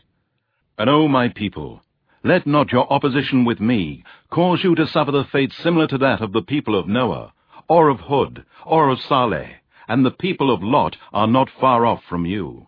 And 0.78 0.90
O 0.90 1.08
my 1.08 1.28
people, 1.30 1.82
let 2.24 2.48
not 2.48 2.72
your 2.72 2.92
opposition 2.92 3.46
with 3.46 3.60
me 3.60 4.04
cause 4.30 4.64
you 4.64 4.76
to 4.76 4.88
suffer 4.88 5.12
the 5.12 5.26
fate 5.26 5.52
similar 5.54 5.88
to 5.88 5.98
that 5.98 6.22
of 6.22 6.32
the 6.32 6.42
people 6.42 6.76
of 6.78 6.88
Noah, 6.88 7.34
or 7.68 7.90
of 7.90 8.02
Hud, 8.02 8.46
or 8.66 8.90
of 8.90 9.00
Saleh, 9.00 9.56
and 9.88 10.06
the 10.06 10.12
people 10.12 10.52
of 10.52 10.64
Lot 10.64 10.98
are 11.14 11.28
not 11.28 11.50
far 11.50 11.86
off 11.86 12.04
from 12.04 12.26
you. 12.26 12.68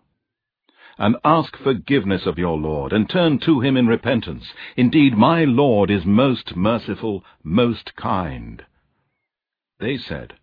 And 1.00 1.16
ask 1.24 1.56
forgiveness 1.56 2.26
of 2.26 2.38
your 2.38 2.58
Lord, 2.58 2.92
and 2.92 3.08
turn 3.08 3.38
to 3.40 3.60
him 3.60 3.78
in 3.78 3.86
repentance. 3.86 4.52
Indeed, 4.76 5.16
my 5.16 5.44
Lord 5.44 5.90
is 5.90 6.04
most 6.04 6.54
merciful, 6.54 7.24
most 7.42 7.96
kind. 7.96 8.62
They 9.78 9.96
said, 9.96 10.34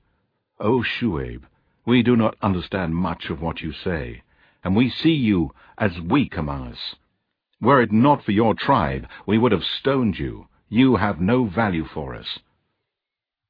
O 0.59 0.81
Shuaib, 0.81 1.43
we 1.85 2.01
do 2.01 2.15
not 2.15 2.35
understand 2.41 2.95
much 2.95 3.29
of 3.29 3.39
what 3.39 3.61
you 3.61 3.71
say, 3.71 4.23
and 4.63 4.75
we 4.75 4.89
see 4.89 5.13
you 5.13 5.53
as 5.77 6.01
weak 6.01 6.35
among 6.35 6.69
us. 6.69 6.95
Were 7.61 7.81
it 7.83 7.91
not 7.91 8.23
for 8.23 8.31
your 8.31 8.55
tribe, 8.55 9.07
we 9.27 9.37
would 9.37 9.51
have 9.51 9.63
stoned 9.63 10.17
you. 10.17 10.47
You 10.69 10.95
have 10.95 11.21
no 11.21 11.45
value 11.45 11.85
for 11.85 12.15
us. 12.15 12.39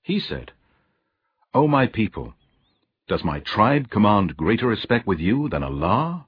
He 0.03 0.19
said, 0.19 0.51
O 1.53 1.69
my 1.69 1.87
people, 1.87 2.33
does 3.07 3.23
my 3.23 3.39
tribe 3.39 3.89
command 3.89 4.35
greater 4.35 4.67
respect 4.67 5.07
with 5.07 5.19
you 5.19 5.47
than 5.47 5.63
Allah? 5.63 6.26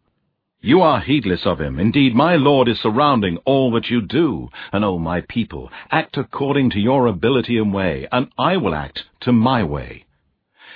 You 0.62 0.82
are 0.82 1.00
heedless 1.00 1.45
of 1.45 1.62
him. 1.62 1.80
Indeed, 1.80 2.13
my 2.13 2.36
Lord 2.36 2.67
is 2.67 2.82
surrounding 2.82 3.38
all 3.45 3.72
that 3.72 3.89
you 3.89 4.02
do. 4.02 4.50
And, 4.74 4.84
O 4.84 5.00
my 5.00 5.22
people, 5.22 5.72
act 5.89 6.17
according 6.17 6.72
to 6.72 6.80
your 6.80 7.08
ability 7.08 7.58
and 7.58 7.74
way, 7.74 8.08
and 8.12 8.30
I 8.38 8.58
will 8.58 8.76
act 8.76 9.06
to 9.22 9.32
my 9.32 9.63
way. 9.63 10.06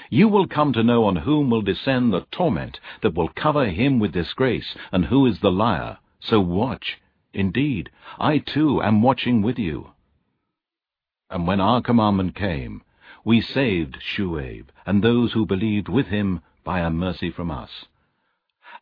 You 0.10 0.30
will 0.30 0.48
come 0.48 0.72
to 0.74 0.84
know 0.84 1.04
on 1.04 1.18
whom 1.18 1.50
will 1.50 1.62
descend 1.62 2.14
the 2.14 2.26
torment 2.32 2.80
that 3.02 3.14
will 3.14 3.28
cover 3.28 3.66
him 3.66 4.00
with 4.00 4.14
disgrace, 4.14 4.74
and 4.94 5.06
who 5.06 5.26
is 5.26 5.40
the 5.42 5.52
liar. 5.52 5.98
So 6.22 6.40
watch. 6.40 7.02
Indeed, 7.34 7.90
I 8.18 8.38
too 8.38 8.82
am 8.82 9.02
watching 9.02 9.42
with 9.42 9.60
you. 9.60 9.90
And 11.30 11.46
when 11.46 11.60
our 11.60 11.82
commandment 11.82 12.36
came, 12.36 12.84
we 13.26 13.42
saved 13.42 13.98
Shuaib 14.00 14.68
and 14.86 15.04
those 15.04 15.34
who 15.34 15.46
believed 15.46 15.90
with 15.90 16.08
him 16.08 16.42
by 16.64 16.80
a 16.80 16.90
mercy 16.90 17.32
from 17.32 17.52
us. 17.52 17.86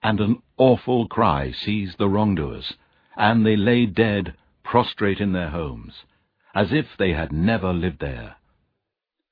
And 0.03 0.19
an 0.19 0.41
awful 0.57 1.07
cry 1.07 1.51
seized 1.51 1.97
the 1.97 2.09
wrongdoers, 2.09 2.73
and 3.15 3.45
they 3.45 3.55
lay 3.55 3.85
dead, 3.85 4.35
prostrate 4.63 5.19
in 5.19 5.33
their 5.33 5.49
homes, 5.49 6.03
as 6.55 6.71
if 6.71 6.87
they 6.97 7.13
had 7.13 7.31
never 7.31 7.71
lived 7.71 7.99
there. 7.99 8.37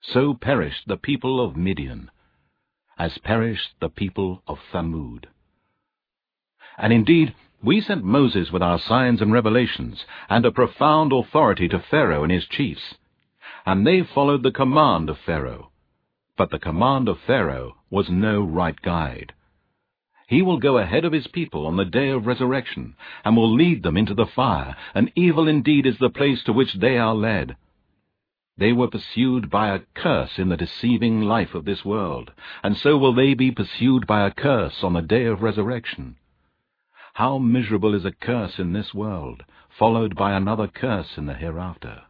So 0.02 0.34
perished 0.34 0.88
the 0.88 0.98
people 0.98 1.44
of 1.44 1.58
Midian, 1.58 2.12
as 2.98 3.18
perished 3.18 3.72
the 3.80 3.90
people 3.90 4.44
of 4.48 4.60
Thamud. 4.72 5.26
And 6.78 6.94
indeed, 6.94 7.34
we 7.62 7.82
sent 7.82 8.04
Moses 8.04 8.52
with 8.52 8.62
our 8.62 8.80
signs 8.80 9.22
and 9.22 9.34
revelations, 9.34 10.06
and 10.30 10.46
a 10.46 10.52
profound 10.52 11.12
authority 11.12 11.68
to 11.70 11.80
Pharaoh 11.80 12.24
and 12.24 12.32
his 12.32 12.48
chiefs, 12.48 12.96
and 13.66 13.86
they 13.86 14.04
followed 14.04 14.44
the 14.44 14.52
command 14.52 15.10
of 15.10 15.18
Pharaoh. 15.26 15.72
But 16.38 16.52
the 16.52 16.60
command 16.60 17.10
of 17.10 17.20
Pharaoh 17.20 17.76
was 17.90 18.10
no 18.10 18.42
right 18.42 18.80
guide. 18.82 19.34
He 20.30 20.44
will 20.44 20.60
go 20.60 20.78
ahead 20.78 21.06
of 21.06 21.12
his 21.12 21.26
people 21.26 21.66
on 21.66 21.76
the 21.76 21.86
day 21.86 22.10
of 22.10 22.28
resurrection, 22.28 22.96
and 23.26 23.36
will 23.36 23.52
lead 23.52 23.82
them 23.82 23.98
into 23.98 24.14
the 24.14 24.28
fire, 24.28 24.76
and 24.94 25.12
evil 25.16 25.48
indeed 25.48 25.88
is 25.88 25.98
the 25.98 26.12
place 26.12 26.44
to 26.44 26.54
which 26.54 26.76
they 26.76 27.00
are 27.00 27.16
led. 27.16 27.58
They 28.56 28.72
were 28.72 28.90
pursued 28.90 29.50
by 29.50 29.70
a 29.70 29.82
curse 29.96 30.38
in 30.38 30.50
the 30.50 30.56
deceiving 30.56 31.22
life 31.24 31.56
of 31.56 31.66
this 31.66 31.84
world, 31.84 32.32
and 32.62 32.78
so 32.78 32.96
will 32.96 33.14
they 33.14 33.34
be 33.34 33.50
pursued 33.50 34.06
by 34.06 34.28
a 34.28 34.32
curse 34.32 34.84
on 34.84 34.94
the 34.94 35.02
day 35.02 35.26
of 35.26 35.42
resurrection. 35.42 36.18
How 37.16 37.40
miserable 37.40 37.96
is 37.96 38.06
a 38.06 38.12
curse 38.12 38.60
in 38.60 38.72
this 38.72 38.94
world, 38.94 39.44
followed 39.80 40.16
by 40.16 40.34
another 40.34 40.68
curse 40.68 41.18
in 41.18 41.26
the 41.26 41.34
hereafter. 41.34 42.04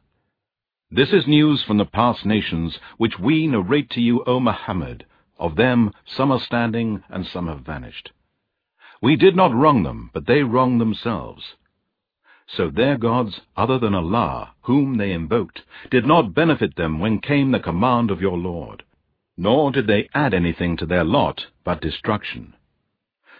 This 0.91 1.13
is 1.13 1.25
news 1.25 1.63
from 1.63 1.77
the 1.77 1.85
past 1.85 2.25
nations, 2.25 2.79
which 2.97 3.17
we 3.17 3.47
narrate 3.47 3.89
to 3.91 4.01
you, 4.01 4.25
O 4.25 4.41
Muhammad. 4.41 5.05
Of 5.39 5.55
them 5.55 5.91
some 6.05 6.31
are 6.31 6.39
standing, 6.39 7.01
and 7.09 7.25
some 7.25 7.47
have 7.47 7.61
vanished. 7.61 8.11
We 9.01 9.15
did 9.15 9.35
not 9.35 9.55
wrong 9.55 9.83
them, 9.83 10.09
but 10.13 10.25
they 10.25 10.43
wronged 10.43 10.81
themselves. 10.81 11.55
So 12.45 12.69
their 12.69 12.97
gods, 12.97 13.39
other 13.55 13.79
than 13.79 13.95
Allah, 13.95 14.51
whom 14.63 14.97
they 14.97 15.13
invoked, 15.13 15.63
did 15.89 16.05
not 16.05 16.33
benefit 16.33 16.75
them 16.75 16.99
when 16.99 17.21
came 17.21 17.51
the 17.51 17.59
command 17.59 18.11
of 18.11 18.21
your 18.21 18.37
Lord, 18.37 18.83
nor 19.37 19.71
did 19.71 19.87
they 19.87 20.09
add 20.13 20.33
anything 20.33 20.75
to 20.77 20.85
their 20.85 21.05
lot 21.05 21.45
but 21.63 21.79
destruction. 21.79 22.55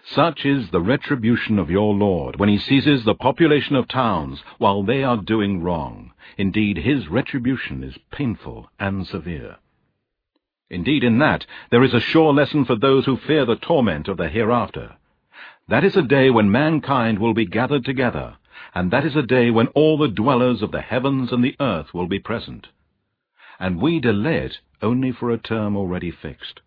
Such 0.02 0.46
is 0.46 0.70
the 0.70 0.80
retribution 0.80 1.58
of 1.58 1.70
your 1.70 1.92
Lord 1.92 2.36
when 2.36 2.48
he 2.48 2.56
seizes 2.56 3.04
the 3.04 3.14
population 3.14 3.76
of 3.76 3.86
towns 3.88 4.42
while 4.56 4.82
they 4.82 5.04
are 5.04 5.18
doing 5.18 5.62
wrong. 5.62 6.12
Indeed, 6.38 6.78
his 6.78 7.08
retribution 7.08 7.84
is 7.84 7.98
painful 8.10 8.70
and 8.78 9.06
severe. 9.06 9.58
Indeed, 10.70 11.02
in 11.02 11.18
that 11.18 11.46
there 11.70 11.82
is 11.82 11.92
a 11.92 12.00
sure 12.00 12.32
lesson 12.32 12.64
for 12.64 12.76
those 12.76 13.04
who 13.04 13.16
fear 13.16 13.44
the 13.44 13.56
torment 13.56 14.06
of 14.06 14.16
the 14.16 14.28
hereafter. 14.28 14.96
That 15.68 15.82
is 15.82 15.96
a 15.96 16.02
day 16.02 16.30
when 16.30 16.50
mankind 16.50 17.18
will 17.18 17.34
be 17.34 17.44
gathered 17.44 17.84
together, 17.84 18.36
and 18.74 18.90
that 18.92 19.04
is 19.04 19.16
a 19.16 19.22
day 19.22 19.50
when 19.50 19.66
all 19.68 19.98
the 19.98 20.08
dwellers 20.08 20.62
of 20.62 20.70
the 20.70 20.80
heavens 20.80 21.32
and 21.32 21.42
the 21.42 21.56
earth 21.58 21.92
will 21.92 22.06
be 22.06 22.20
present. 22.20 22.68
And 23.58 23.82
we 23.82 23.98
delay 23.98 24.38
it 24.38 24.58
only 24.80 25.10
for 25.10 25.30
a 25.30 25.38
term 25.38 25.76
already 25.76 26.12
fixed. 26.12 26.60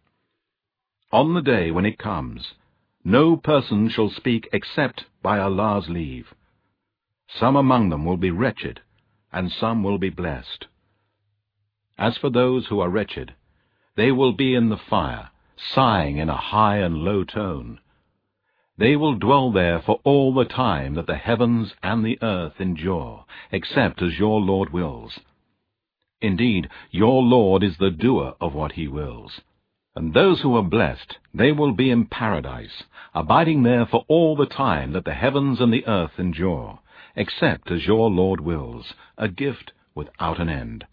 On 1.11 1.33
the 1.33 1.41
day 1.41 1.71
when 1.71 1.85
it 1.85 1.97
comes, 1.97 2.53
no 3.05 3.37
person 3.37 3.87
shall 3.87 4.09
speak 4.09 4.49
except 4.51 5.05
by 5.21 5.39
Allah's 5.39 5.89
leave. 5.89 6.33
Some 7.27 7.55
among 7.55 7.89
them 7.89 8.05
will 8.05 8.17
be 8.17 8.31
wretched, 8.31 8.81
and 9.31 9.51
some 9.51 9.83
will 9.83 9.97
be 9.97 10.09
blessed. 10.09 10.67
As 11.97 12.17
for 12.17 12.29
those 12.29 12.67
who 12.67 12.79
are 12.79 12.89
wretched, 12.89 13.33
they 13.95 14.12
will 14.12 14.34
be 14.34 14.56
in 14.56 14.69
the 14.69 14.77
fire, 14.77 15.29
sighing 15.56 16.17
in 16.17 16.29
a 16.29 16.38
high 16.38 16.77
and 16.77 16.97
low 16.97 17.23
tone. 17.23 17.79
They 18.77 18.95
will 18.95 19.15
dwell 19.15 19.51
there 19.51 19.79
for 19.79 19.99
all 20.03 20.34
the 20.34 20.45
time 20.45 20.95
that 20.95 21.06
the 21.06 21.15
heavens 21.15 21.75
and 21.84 22.03
the 22.03 22.17
earth 22.23 22.60
endure, 22.60 23.25
except 23.51 24.01
as 24.01 24.17
your 24.17 24.41
Lord 24.41 24.73
wills. 24.73 25.19
Indeed, 26.21 26.69
your 26.89 27.21
Lord 27.21 27.63
is 27.63 27.77
the 27.77 27.91
doer 27.91 28.36
of 28.41 28.56
what 28.56 28.71
he 28.71 28.88
wills. 28.88 29.41
And 29.95 30.13
those 30.13 30.41
who 30.41 30.56
are 30.56 30.63
blessed, 30.63 31.19
they 31.34 31.51
will 31.51 31.73
be 31.73 31.91
in 31.91 32.08
paradise, 32.08 32.84
abiding 33.13 33.62
there 33.62 33.86
for 33.86 34.06
all 34.08 34.36
the 34.36 34.47
time 34.47 34.93
that 34.93 35.06
the 35.06 35.13
heavens 35.13 35.62
and 35.62 35.71
the 35.71 35.86
earth 35.86 36.17
endure, 36.17 36.79
except 37.15 37.69
as 37.69 37.86
your 37.86 38.10
Lord 38.10 38.41
wills, 38.41 38.95
a 39.19 39.27
gift 39.27 39.71
without 39.93 40.39
an 40.39 40.49
end. 40.49 40.86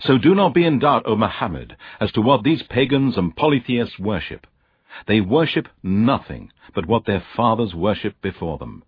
So 0.00 0.18
do 0.18 0.34
not 0.34 0.54
be 0.54 0.64
in 0.64 0.78
doubt, 0.78 1.04
O 1.06 1.16
Muhammad, 1.16 1.76
as 2.00 2.12
to 2.12 2.20
what 2.20 2.44
these 2.44 2.62
pagans 2.62 3.16
and 3.16 3.34
polytheists 3.34 3.98
worship. 3.98 4.46
They 5.06 5.20
worship 5.20 5.68
nothing 5.82 6.50
but 6.74 6.86
what 6.86 7.04
their 7.04 7.20
fathers 7.36 7.74
worshipped 7.74 8.20
before 8.20 8.58
them. 8.58 8.82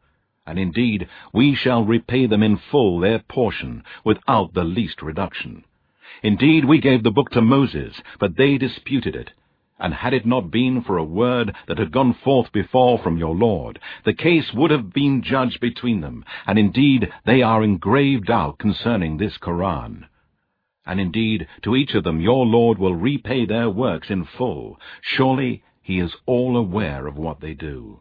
And 0.46 0.58
indeed, 0.58 1.08
we 1.32 1.54
shall 1.54 1.84
repay 1.84 2.26
them 2.26 2.42
in 2.42 2.56
full 2.56 2.98
their 2.98 3.20
portion, 3.20 3.84
without 4.04 4.54
the 4.54 4.64
least 4.64 5.02
reduction. 5.02 5.64
Indeed, 6.22 6.64
we 6.64 6.80
gave 6.80 7.02
the 7.02 7.10
book 7.10 7.30
to 7.30 7.40
Moses, 7.40 8.02
but 8.18 8.36
they 8.36 8.58
disputed 8.58 9.14
it. 9.14 9.30
And 9.78 9.94
had 9.94 10.12
it 10.12 10.26
not 10.26 10.50
been 10.50 10.82
for 10.82 10.98
a 10.98 11.04
word 11.04 11.54
that 11.66 11.78
had 11.78 11.92
gone 11.92 12.12
forth 12.12 12.52
before 12.52 12.98
from 12.98 13.16
your 13.16 13.34
Lord, 13.34 13.78
the 14.04 14.12
case 14.12 14.52
would 14.52 14.70
have 14.70 14.92
been 14.92 15.22
judged 15.22 15.60
between 15.60 16.00
them, 16.02 16.24
and 16.46 16.58
indeed 16.58 17.10
they 17.24 17.40
are 17.40 17.62
in 17.62 17.78
grave 17.78 18.26
doubt 18.26 18.58
concerning 18.58 19.16
this 19.16 19.38
Koran. 19.38 20.06
And 20.90 20.98
indeed, 20.98 21.46
to 21.62 21.76
each 21.76 21.94
of 21.94 22.02
them 22.02 22.20
your 22.20 22.44
Lord 22.44 22.76
will 22.76 22.96
repay 22.96 23.46
their 23.46 23.70
works 23.70 24.10
in 24.10 24.24
full. 24.24 24.76
Surely 25.00 25.62
he 25.80 26.00
is 26.00 26.16
all 26.26 26.56
aware 26.56 27.06
of 27.06 27.16
what 27.16 27.40
they 27.40 27.54
do. 27.54 28.00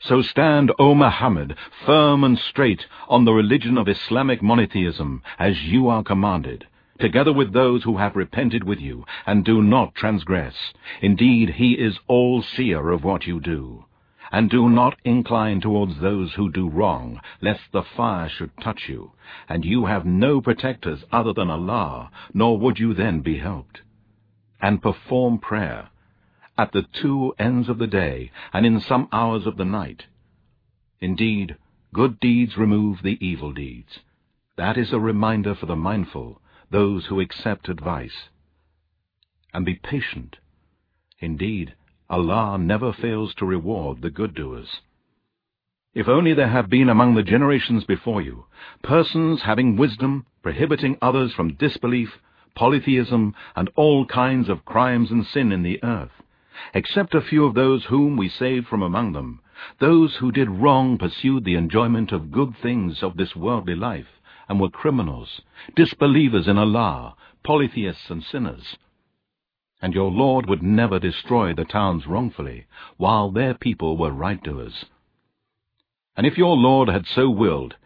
So 0.00 0.22
stand, 0.22 0.70
O 0.78 0.94
Muhammad, 0.94 1.56
firm 1.84 2.22
and 2.22 2.38
straight 2.38 2.86
on 3.08 3.24
the 3.24 3.32
religion 3.32 3.76
of 3.76 3.88
Islamic 3.88 4.40
monotheism, 4.40 5.20
as 5.36 5.64
you 5.64 5.88
are 5.88 6.04
commanded, 6.04 6.68
together 7.00 7.32
with 7.32 7.52
those 7.52 7.82
who 7.82 7.96
have 7.96 8.14
repented 8.14 8.62
with 8.62 8.78
you, 8.78 9.04
and 9.26 9.44
do 9.44 9.60
not 9.60 9.96
transgress. 9.96 10.54
Indeed, 11.02 11.50
he 11.56 11.72
is 11.72 11.98
all-seer 12.06 12.90
of 12.90 13.02
what 13.02 13.26
you 13.26 13.40
do. 13.40 13.84
And 14.32 14.48
do 14.48 14.68
not 14.68 14.96
incline 15.04 15.60
towards 15.60 16.00
those 16.00 16.34
who 16.34 16.52
do 16.52 16.68
wrong, 16.68 17.20
lest 17.40 17.72
the 17.72 17.82
fire 17.82 18.28
should 18.28 18.50
touch 18.60 18.88
you, 18.88 19.12
and 19.48 19.64
you 19.64 19.86
have 19.86 20.06
no 20.06 20.40
protectors 20.40 21.04
other 21.10 21.32
than 21.32 21.50
Allah, 21.50 22.10
nor 22.32 22.58
would 22.58 22.78
you 22.78 22.94
then 22.94 23.20
be 23.20 23.38
helped. 23.38 23.80
And 24.60 24.82
perform 24.82 25.38
prayer, 25.38 25.88
at 26.56 26.72
the 26.72 26.82
two 26.82 27.34
ends 27.38 27.68
of 27.68 27.78
the 27.78 27.86
day, 27.86 28.30
and 28.52 28.64
in 28.64 28.80
some 28.80 29.08
hours 29.12 29.46
of 29.46 29.56
the 29.56 29.64
night. 29.64 30.04
Indeed, 31.00 31.56
good 31.92 32.20
deeds 32.20 32.56
remove 32.56 33.02
the 33.02 33.18
evil 33.24 33.52
deeds. 33.52 34.00
That 34.56 34.76
is 34.76 34.92
a 34.92 35.00
reminder 35.00 35.54
for 35.54 35.66
the 35.66 35.76
mindful, 35.76 36.40
those 36.70 37.06
who 37.06 37.18
accept 37.20 37.68
advice. 37.68 38.28
and 39.52 39.64
be 39.66 39.74
patient. 39.74 40.36
Indeed, 41.18 41.74
Allah 42.10 42.58
never 42.58 42.92
fails 42.92 43.34
to 43.36 43.46
reward 43.46 44.02
the 44.02 44.10
good 44.10 44.34
doers. 44.34 44.80
If 45.94 46.08
only 46.08 46.34
there 46.34 46.48
have 46.48 46.68
been 46.68 46.88
among 46.88 47.14
the 47.14 47.22
generations 47.22 47.84
before 47.84 48.20
you 48.20 48.46
persons 48.82 49.42
having 49.42 49.76
wisdom, 49.76 50.26
prohibiting 50.42 50.98
others 51.00 51.32
from 51.32 51.54
disbelief, 51.54 52.18
polytheism, 52.54 53.34
and 53.54 53.70
all 53.76 54.06
kinds 54.06 54.48
of 54.48 54.64
crimes 54.64 55.10
and 55.10 55.24
sin 55.24 55.52
in 55.52 55.62
the 55.62 55.82
earth, 55.84 56.22
except 56.74 57.14
a 57.14 57.20
few 57.20 57.44
of 57.44 57.54
those 57.54 57.84
whom 57.84 58.16
we 58.16 58.28
saved 58.28 58.66
from 58.66 58.82
among 58.82 59.12
them, 59.12 59.40
those 59.78 60.16
who 60.16 60.32
did 60.32 60.50
wrong 60.50 60.98
pursued 60.98 61.44
the 61.44 61.54
enjoyment 61.54 62.12
of 62.12 62.32
good 62.32 62.56
things 62.56 63.02
of 63.02 63.16
this 63.16 63.36
worldly 63.36 63.76
life, 63.76 64.20
and 64.48 64.60
were 64.60 64.68
criminals, 64.68 65.40
disbelievers 65.76 66.48
in 66.48 66.58
Allah, 66.58 67.14
polytheists 67.44 68.10
and 68.10 68.24
sinners. 68.24 68.76
And 69.82 69.94
your 69.94 70.10
Lord 70.10 70.46
would 70.46 70.62
never 70.62 70.98
destroy 70.98 71.54
the 71.54 71.64
towns 71.64 72.06
wrongfully, 72.06 72.66
while 72.96 73.30
their 73.30 73.54
people 73.54 73.96
were 73.96 74.10
right-doers. 74.10 74.84
And 76.16 76.26
if 76.26 76.36
your 76.36 76.56
Lord 76.56 76.88
had 76.88 77.06
so 77.06 77.30
willed, 77.30 77.76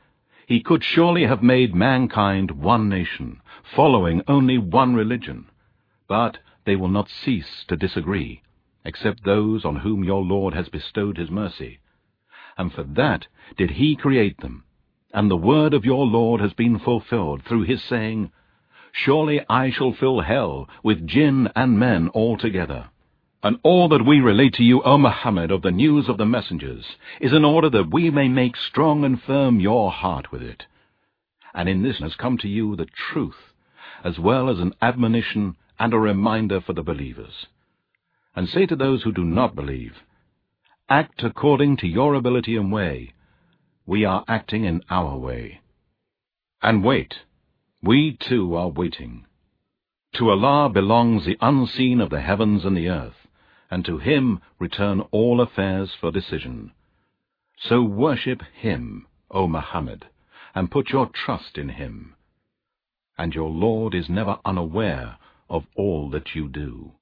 he 0.47 0.61
could 0.61 0.83
surely 0.83 1.25
have 1.25 1.43
made 1.43 1.75
mankind 1.75 2.51
one 2.51 2.89
nation, 2.89 3.41
following 3.77 4.23
only 4.27 4.59
one 4.59 4.95
religion. 4.95 5.47
But 6.09 6.39
they 6.65 6.77
will 6.77 6.89
not 6.89 7.09
cease 7.09 7.65
to 7.69 7.77
disagree, 7.77 8.43
except 8.85 9.25
those 9.25 9.65
on 9.65 9.77
whom 9.77 10.03
your 10.03 10.23
Lord 10.23 10.55
has 10.55 10.69
bestowed 10.69 11.17
his 11.17 11.31
mercy. 11.31 11.79
And 12.59 12.73
for 12.73 12.83
that 12.83 13.27
did 13.57 13.73
he 13.73 13.97
create 13.97 14.39
them, 14.39 14.65
and 15.13 15.31
the 15.31 15.37
word 15.37 15.75
of 15.75 15.85
your 15.85 16.07
Lord 16.07 16.41
has 16.41 16.53
been 16.53 16.79
fulfilled 16.79 17.43
through 17.45 17.63
his 17.63 17.83
saying, 17.85 18.33
Surely 18.97 19.41
I 19.49 19.73
shall 19.73 19.93
fill 19.93 20.21
hell 20.21 20.69
with 20.85 21.05
jinn 21.05 21.49
and 21.57 21.81
men 21.81 22.11
altogether. 22.15 22.91
And 23.43 23.59
all 23.65 23.89
that 23.89 24.07
we 24.07 24.21
relate 24.21 24.55
to 24.55 24.63
you, 24.63 24.83
O 24.83 24.97
Muhammad, 24.97 25.51
of 25.51 25.63
the 25.63 25.73
news 25.73 26.09
of 26.09 26.17
the 26.17 26.25
messengers, 26.25 26.85
is 27.21 27.33
in 27.33 27.45
order 27.45 27.69
that 27.71 27.93
we 27.93 28.09
may 28.11 28.29
make 28.29 28.57
strong 28.57 29.05
and 29.05 29.21
firm 29.21 29.59
your 29.59 29.91
heart 29.91 30.31
with 30.31 30.43
it. 30.43 30.67
And 31.53 31.69
in 31.69 31.83
this 31.83 31.99
has 31.99 32.15
come 32.15 32.39
to 32.39 32.49
you 32.49 32.77
the 32.77 32.87
truth, 32.87 33.53
as 34.05 34.19
well 34.21 34.49
as 34.49 34.61
an 34.61 34.73
admonition 34.81 35.57
and 35.79 35.93
a 35.93 35.99
reminder 35.99 36.61
for 36.61 36.73
the 36.73 36.85
believers. 36.85 37.47
And 38.37 38.49
say 38.49 38.65
to 38.67 38.77
those 38.77 39.03
who 39.03 39.13
do 39.13 39.25
not 39.25 39.57
believe, 39.57 39.95
Act 40.89 41.25
according 41.25 41.79
to 41.79 41.89
your 41.89 42.15
ability 42.15 42.57
and 42.57 42.71
way, 42.71 43.13
we 43.87 44.05
are 44.05 44.25
acting 44.29 44.65
in 44.65 44.83
our 44.89 45.19
way. 45.19 45.61
And 46.63 46.85
wait, 46.85 47.15
we 47.85 48.17
too 48.19 48.55
are 48.55 48.69
waiting. 48.69 49.27
To 50.15 50.31
Allah 50.31 50.71
belongs 50.71 51.27
the 51.27 51.37
unseen 51.41 52.01
of 52.01 52.09
the 52.09 52.21
heavens 52.21 52.65
and 52.65 52.77
the 52.77 52.89
earth, 52.89 53.27
and 53.71 53.85
to 53.85 53.99
Him 53.99 54.41
return 54.59 55.01
all 55.11 55.41
affairs 55.41 55.91
for 56.01 56.11
decision. 56.11 56.73
So 57.59 57.83
worship 57.83 58.43
Him, 58.55 59.07
O 59.31 59.47
Muhammad, 59.47 60.07
and 60.55 60.71
put 60.71 60.91
your 60.91 61.07
trust 61.07 61.59
in 61.59 61.71
Him. 61.71 62.15
And 63.19 63.35
your 63.35 63.51
Lord 63.51 63.95
is 63.95 64.09
never 64.09 64.39
unaware 64.45 65.19
of 65.51 65.67
all 65.77 66.09
that 66.11 66.35
you 66.35 66.49
do. 66.49 66.93